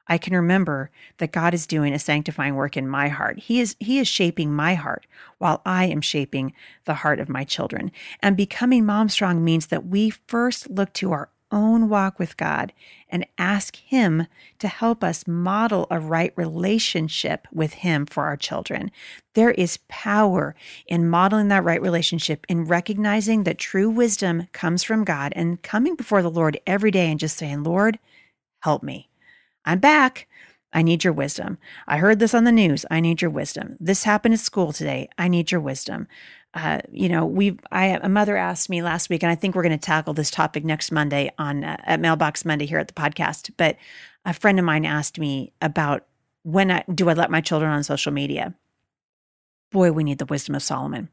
I 0.07 0.17
can 0.17 0.35
remember 0.35 0.91
that 1.17 1.31
God 1.31 1.53
is 1.53 1.65
doing 1.65 1.93
a 1.93 1.99
sanctifying 1.99 2.55
work 2.55 2.75
in 2.75 2.87
my 2.87 3.07
heart. 3.07 3.39
He 3.39 3.61
is 3.61 3.75
he 3.79 3.99
is 3.99 4.07
shaping 4.07 4.53
my 4.53 4.75
heart 4.75 5.07
while 5.37 5.61
I 5.65 5.85
am 5.85 6.01
shaping 6.01 6.53
the 6.85 6.95
heart 6.95 7.19
of 7.19 7.29
my 7.29 7.43
children. 7.43 7.91
And 8.21 8.35
becoming 8.35 8.85
mom 8.85 9.09
strong 9.09 9.43
means 9.43 9.67
that 9.67 9.87
we 9.87 10.09
first 10.09 10.69
look 10.69 10.91
to 10.93 11.11
our 11.13 11.29
own 11.51 11.87
walk 11.87 12.17
with 12.17 12.35
God 12.35 12.73
and 13.09 13.27
ask 13.37 13.75
him 13.75 14.25
to 14.57 14.67
help 14.67 15.03
us 15.03 15.27
model 15.27 15.85
a 15.91 15.99
right 15.99 16.33
relationship 16.35 17.47
with 17.53 17.73
him 17.73 18.07
for 18.07 18.23
our 18.23 18.35
children. 18.35 18.91
There 19.35 19.51
is 19.51 19.77
power 19.87 20.55
in 20.87 21.07
modeling 21.07 21.49
that 21.49 21.63
right 21.63 21.81
relationship 21.81 22.45
in 22.49 22.65
recognizing 22.65 23.43
that 23.43 23.59
true 23.59 23.89
wisdom 23.89 24.47
comes 24.51 24.83
from 24.83 25.03
God 25.03 25.31
and 25.35 25.61
coming 25.61 25.95
before 25.95 26.23
the 26.23 26.31
Lord 26.31 26.59
every 26.65 26.91
day 26.91 27.09
and 27.11 27.19
just 27.19 27.37
saying, 27.37 27.63
"Lord, 27.63 27.99
help 28.63 28.81
me." 28.81 29.09
I'm 29.65 29.79
back. 29.79 30.27
I 30.73 30.81
need 30.81 31.03
your 31.03 31.13
wisdom. 31.13 31.57
I 31.87 31.97
heard 31.97 32.19
this 32.19 32.33
on 32.33 32.45
the 32.45 32.51
news. 32.51 32.85
I 32.89 32.99
need 32.99 33.21
your 33.21 33.29
wisdom. 33.29 33.77
This 33.79 34.03
happened 34.03 34.33
at 34.33 34.39
school 34.39 34.73
today. 34.73 35.07
I 35.17 35.27
need 35.27 35.51
your 35.51 35.61
wisdom. 35.61 36.07
Uh, 36.55 36.79
you 36.91 37.09
know, 37.09 37.25
we 37.25 37.57
I 37.71 37.85
a 38.01 38.09
mother 38.09 38.37
asked 38.37 38.69
me 38.69 38.83
last 38.83 39.09
week, 39.09 39.23
and 39.23 39.31
I 39.31 39.35
think 39.35 39.55
we're 39.55 39.63
going 39.63 39.77
to 39.77 39.77
tackle 39.77 40.13
this 40.13 40.31
topic 40.31 40.63
next 40.63 40.91
Monday 40.91 41.31
on 41.37 41.63
uh, 41.63 41.77
at 41.83 41.99
Mailbox 41.99 42.45
Monday 42.45 42.65
here 42.65 42.79
at 42.79 42.87
the 42.87 42.93
podcast. 42.93 43.51
But 43.57 43.77
a 44.25 44.33
friend 44.33 44.59
of 44.59 44.65
mine 44.65 44.85
asked 44.85 45.19
me 45.19 45.53
about 45.61 46.05
when 46.43 46.69
I 46.69 46.83
do 46.93 47.09
I 47.09 47.13
let 47.13 47.31
my 47.31 47.41
children 47.41 47.71
on 47.71 47.83
social 47.83 48.11
media. 48.11 48.53
Boy, 49.71 49.91
we 49.91 50.03
need 50.03 50.19
the 50.19 50.25
wisdom 50.25 50.53
of 50.53 50.61
Solomon. 50.61 51.09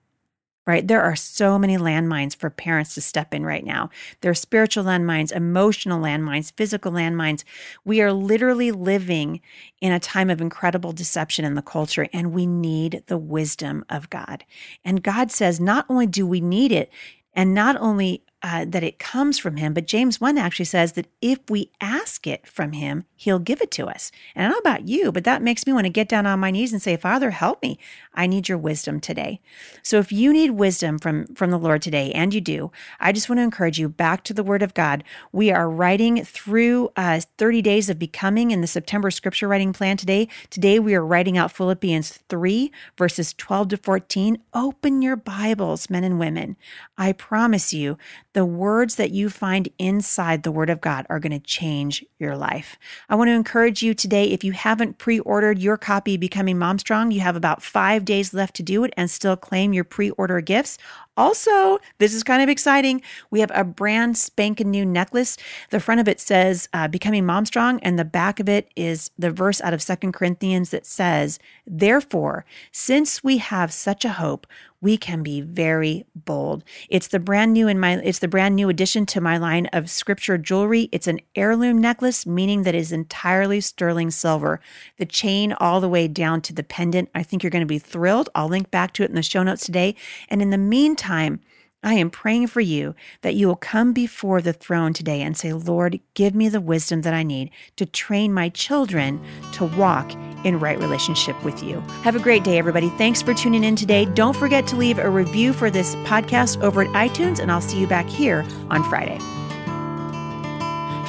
Right? 0.67 0.87
There 0.87 1.03
are 1.03 1.17
so 1.17 1.59
many 1.59 1.77
landmines 1.77 2.37
for 2.37 2.51
parents 2.51 2.95
to 2.95 3.01
step 3.01 3.33
in 3.35 3.45
right 3.45 3.65
now. 3.65 3.91
There 4.21 4.31
are 4.31 4.35
spiritual 4.35 4.85
landmines, 4.85 5.33
emotional 5.33 6.01
landmines, 6.01 6.53
physical 6.57 6.93
landmines. 6.93 7.45
We 7.85 8.01
are 8.03 8.13
literally 8.13 8.71
living 8.71 9.41
in 9.81 9.93
a 9.93 10.01
time 10.01 10.31
of 10.31 10.41
incredible 10.41 10.93
deception 10.93 11.45
in 11.45 11.55
the 11.55 11.63
culture, 11.63 12.09
and 12.13 12.33
we 12.33 12.47
need 12.47 13.03
the 13.07 13.19
wisdom 13.19 13.85
of 13.89 14.11
God. 14.11 14.45
And 14.85 15.03
God 15.03 15.31
says, 15.31 15.61
not 15.61 15.87
only 15.89 16.07
do 16.07 16.27
we 16.27 16.41
need 16.41 16.73
it, 16.73 16.91
and 17.33 17.55
not 17.55 17.77
only 17.77 18.23
uh, 18.43 18.65
that 18.67 18.83
it 18.83 18.99
comes 18.99 19.39
from 19.39 19.57
him, 19.57 19.75
but 19.75 19.87
James 19.87 20.21
1 20.21 20.39
actually 20.39 20.65
says 20.65 20.93
that 20.93 21.09
if 21.21 21.39
we 21.51 21.71
ask 21.81 22.27
it 22.27 22.47
from 22.47 22.73
him, 22.73 23.05
he'll 23.15 23.39
give 23.39 23.61
it 23.61 23.71
to 23.73 23.87
us. 23.87 24.11
And 24.35 24.47
I 24.47 24.49
don't 24.49 24.65
know 24.65 24.71
about 24.71 24.89
you, 24.89 25.13
but 25.13 25.25
that 25.25 25.43
makes 25.43 25.67
me 25.67 25.75
want 25.75 25.85
to 25.85 25.91
get 25.91 26.09
down 26.09 26.27
on 26.27 26.41
my 26.41 26.51
knees 26.51 26.73
and 26.73 26.81
say, 26.81 26.97
Father, 26.97 27.33
help 27.33 27.63
me. 27.63 27.79
I 28.15 28.27
need 28.27 28.49
your 28.49 28.57
wisdom 28.57 28.99
today. 28.99 29.41
So 29.83 29.99
if 29.99 30.11
you 30.11 30.33
need 30.33 30.53
wisdom 30.53 30.99
from, 30.99 31.27
from 31.35 31.51
the 31.51 31.59
Lord 31.59 31.83
today, 31.83 32.13
and 32.13 32.33
you 32.33 32.41
do, 32.41 32.73
I 32.99 33.13
just 33.13 33.29
want 33.29 33.41
to 33.41 33.43
encourage 33.43 33.79
you 33.79 33.91
back 33.91 34.25
to 34.25 34.35
the 34.35 34.43
Word 34.43 34.63
of 34.63 34.73
God. 34.73 35.05
We 35.33 35.51
are 35.51 35.69
writing 35.69 36.25
through 36.25 36.91
uh, 36.97 37.21
30 37.37 37.61
days 37.61 37.91
of 37.91 37.99
becoming 37.99 38.53
in 38.53 38.63
the 38.63 38.67
September 38.67 39.11
scripture 39.11 39.49
writing 39.49 39.75
plan 39.75 39.99
today. 39.99 40.29
Today 40.49 40.79
we 40.79 40.95
are 40.95 41.05
writing 41.05 41.37
out 41.37 41.53
Philippians 41.53 42.21
3, 42.31 42.73
verses 42.97 43.35
12 43.35 43.69
to 43.69 43.77
14. 43.77 44.39
Open 44.55 45.03
your 45.03 45.17
Bibles, 45.17 45.91
men 45.91 46.05
and 46.05 46.19
women. 46.19 46.57
I 46.97 47.13
promise 47.13 47.75
you, 47.75 47.99
the 48.33 48.45
words 48.45 48.95
that 48.95 49.11
you 49.11 49.29
find 49.29 49.69
inside 49.79 50.43
the 50.43 50.53
Word 50.53 50.71
of 50.71 50.81
God 50.81 51.05
are 51.11 51.19
going 51.19 51.33
to 51.33 51.41
change 51.41 52.05
your 52.19 52.37
life. 52.37 52.79
I 53.09 53.17
want 53.17 53.29
to 53.29 53.35
encourage 53.35 53.83
you 53.83 53.93
today, 53.93 54.31
if 54.31 54.45
you 54.45 54.53
haven't 54.53 54.99
pre 54.99 55.19
ordered 55.21 55.59
your 55.59 55.77
copy 55.77 56.17
Becoming 56.17 56.59
Mom 56.59 56.79
Strong, 56.79 57.11
you 57.11 57.21
have 57.21 57.37
about 57.37 57.63
five 57.63 58.05
days 58.05 58.33
left 58.33 58.55
to 58.57 58.63
do 58.63 58.85
it 58.85 58.93
and 58.97 59.11
still 59.11 59.37
claim 59.37 59.73
your 59.73 59.85
pre 59.85 60.11
order 60.11 60.41
gifts. 60.41 60.79
Also, 61.21 61.79
this 61.99 62.15
is 62.15 62.23
kind 62.23 62.43
of 62.43 62.49
exciting. 62.49 63.03
We 63.31 63.41
have 63.41 63.53
a 63.55 63.63
brand 63.63 64.17
spanking 64.17 64.71
new 64.71 64.87
necklace. 64.87 65.37
The 65.69 65.79
front 65.79 66.01
of 66.01 66.09
it 66.09 66.19
says 66.19 66.67
uh, 66.73 66.89
Becoming 66.89 67.27
Mom 67.27 67.45
Strong, 67.45 67.81
and 67.81 67.99
the 67.99 68.07
back 68.07 68.41
of 68.41 68.49
it 68.49 68.71
is 68.75 69.11
the 69.19 69.31
verse 69.31 69.61
out 69.61 69.75
of 69.75 69.83
Second 69.83 70.13
Corinthians 70.13 70.71
that 70.71 70.87
says, 70.87 71.39
Therefore, 71.67 72.47
since 72.73 73.23
we 73.23 73.37
have 73.37 73.71
such 73.71 74.07
a 74.07 74.13
hope, 74.13 74.47
we 74.81 74.97
can 74.97 75.23
be 75.23 75.41
very 75.41 76.07
bold. 76.15 76.65
It's 76.89 77.09
the 77.09 77.19
brand 77.19 77.53
new 77.53 77.69
in 77.69 77.79
my 77.79 77.97
it's 77.99 78.21
the 78.21 78.29
brand 78.29 78.57
new 78.57 78.69
addition 78.69 79.05
to 79.07 79.21
my 79.21 79.37
line 79.37 79.67
of 79.67 79.91
scripture 79.91 80.39
jewelry. 80.39 80.89
It's 80.91 81.07
an 81.07 81.21
heirloom 81.37 81.81
necklace, 81.81 82.27
meaning 82.27 82.63
that 82.63 82.75
it 82.75 82.79
is 82.79 82.93
entirely 82.93 83.61
sterling 83.61 84.11
silver. 84.11 84.61
The 84.97 85.05
chain 85.05 85.53
all 85.53 85.81
the 85.81 85.89
way 85.89 86.09
down 86.09 86.41
to 86.43 86.55
the 86.55 86.63
pendant. 86.63 87.11
I 87.15 87.23
think 87.23 87.43
you're 87.43 87.51
going 87.51 87.61
to 87.61 87.67
be 87.67 87.79
thrilled. 87.79 88.31
I'll 88.35 88.49
link 88.49 88.71
back 88.71 88.93
to 88.95 89.03
it 89.03 89.11
in 89.11 89.17
the 89.17 89.23
show 89.23 89.43
notes 89.43 89.67
today. 89.67 89.95
And 90.29 90.41
in 90.41 90.51
the 90.51 90.59
meantime, 90.59 91.10
I 91.83 91.95
am 91.95 92.11
praying 92.11 92.49
for 92.49 92.61
you 92.61 92.95
that 93.23 93.35
you 93.35 93.47
will 93.47 93.57
come 93.57 93.93
before 93.93 94.43
the 94.43 94.53
throne 94.53 94.93
today 94.93 95.23
and 95.23 95.37
say, 95.37 95.53
Lord, 95.53 95.99
give 96.15 96.35
me 96.35 96.49
the 96.49 96.61
wisdom 96.61 97.03
that 97.03 97.15
I 97.15 97.23
need 97.23 97.51
to 97.77 97.87
train 97.87 98.35
my 98.35 98.51
children 98.51 99.21
to 99.53 99.65
walk 99.65 100.13
in 100.45 100.61
right 100.61 100.79
relationship 100.79 101.43
with 101.43 101.63
you. 101.63 101.81
Have 102.03 102.17
a 102.17 102.21
great 102.21 102.45
day, 102.45 102.59
everybody. 102.59 102.91
Thanks 102.91 103.23
for 103.23 103.33
tuning 103.33 103.65
in 103.65 103.77
today. 103.77 104.05
Don't 104.05 104.37
forget 104.37 104.67
to 104.69 104.77
leave 104.77 104.99
a 104.99 105.09
review 105.09 105.55
for 105.55 105.71
this 105.71 105.95
podcast 105.97 106.63
over 106.63 106.83
at 106.83 106.89
iTunes, 106.89 107.41
and 107.41 107.51
I'll 107.51 107.63
see 107.63 107.79
you 107.81 107.87
back 107.87 108.07
here 108.07 108.45
on 108.69 108.85
Friday. 108.85 109.19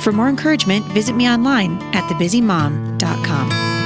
For 0.02 0.12
more 0.12 0.30
encouragement, 0.30 0.86
visit 0.86 1.16
me 1.16 1.30
online 1.30 1.82
at 1.94 2.10
thebusymom.com. 2.10 3.81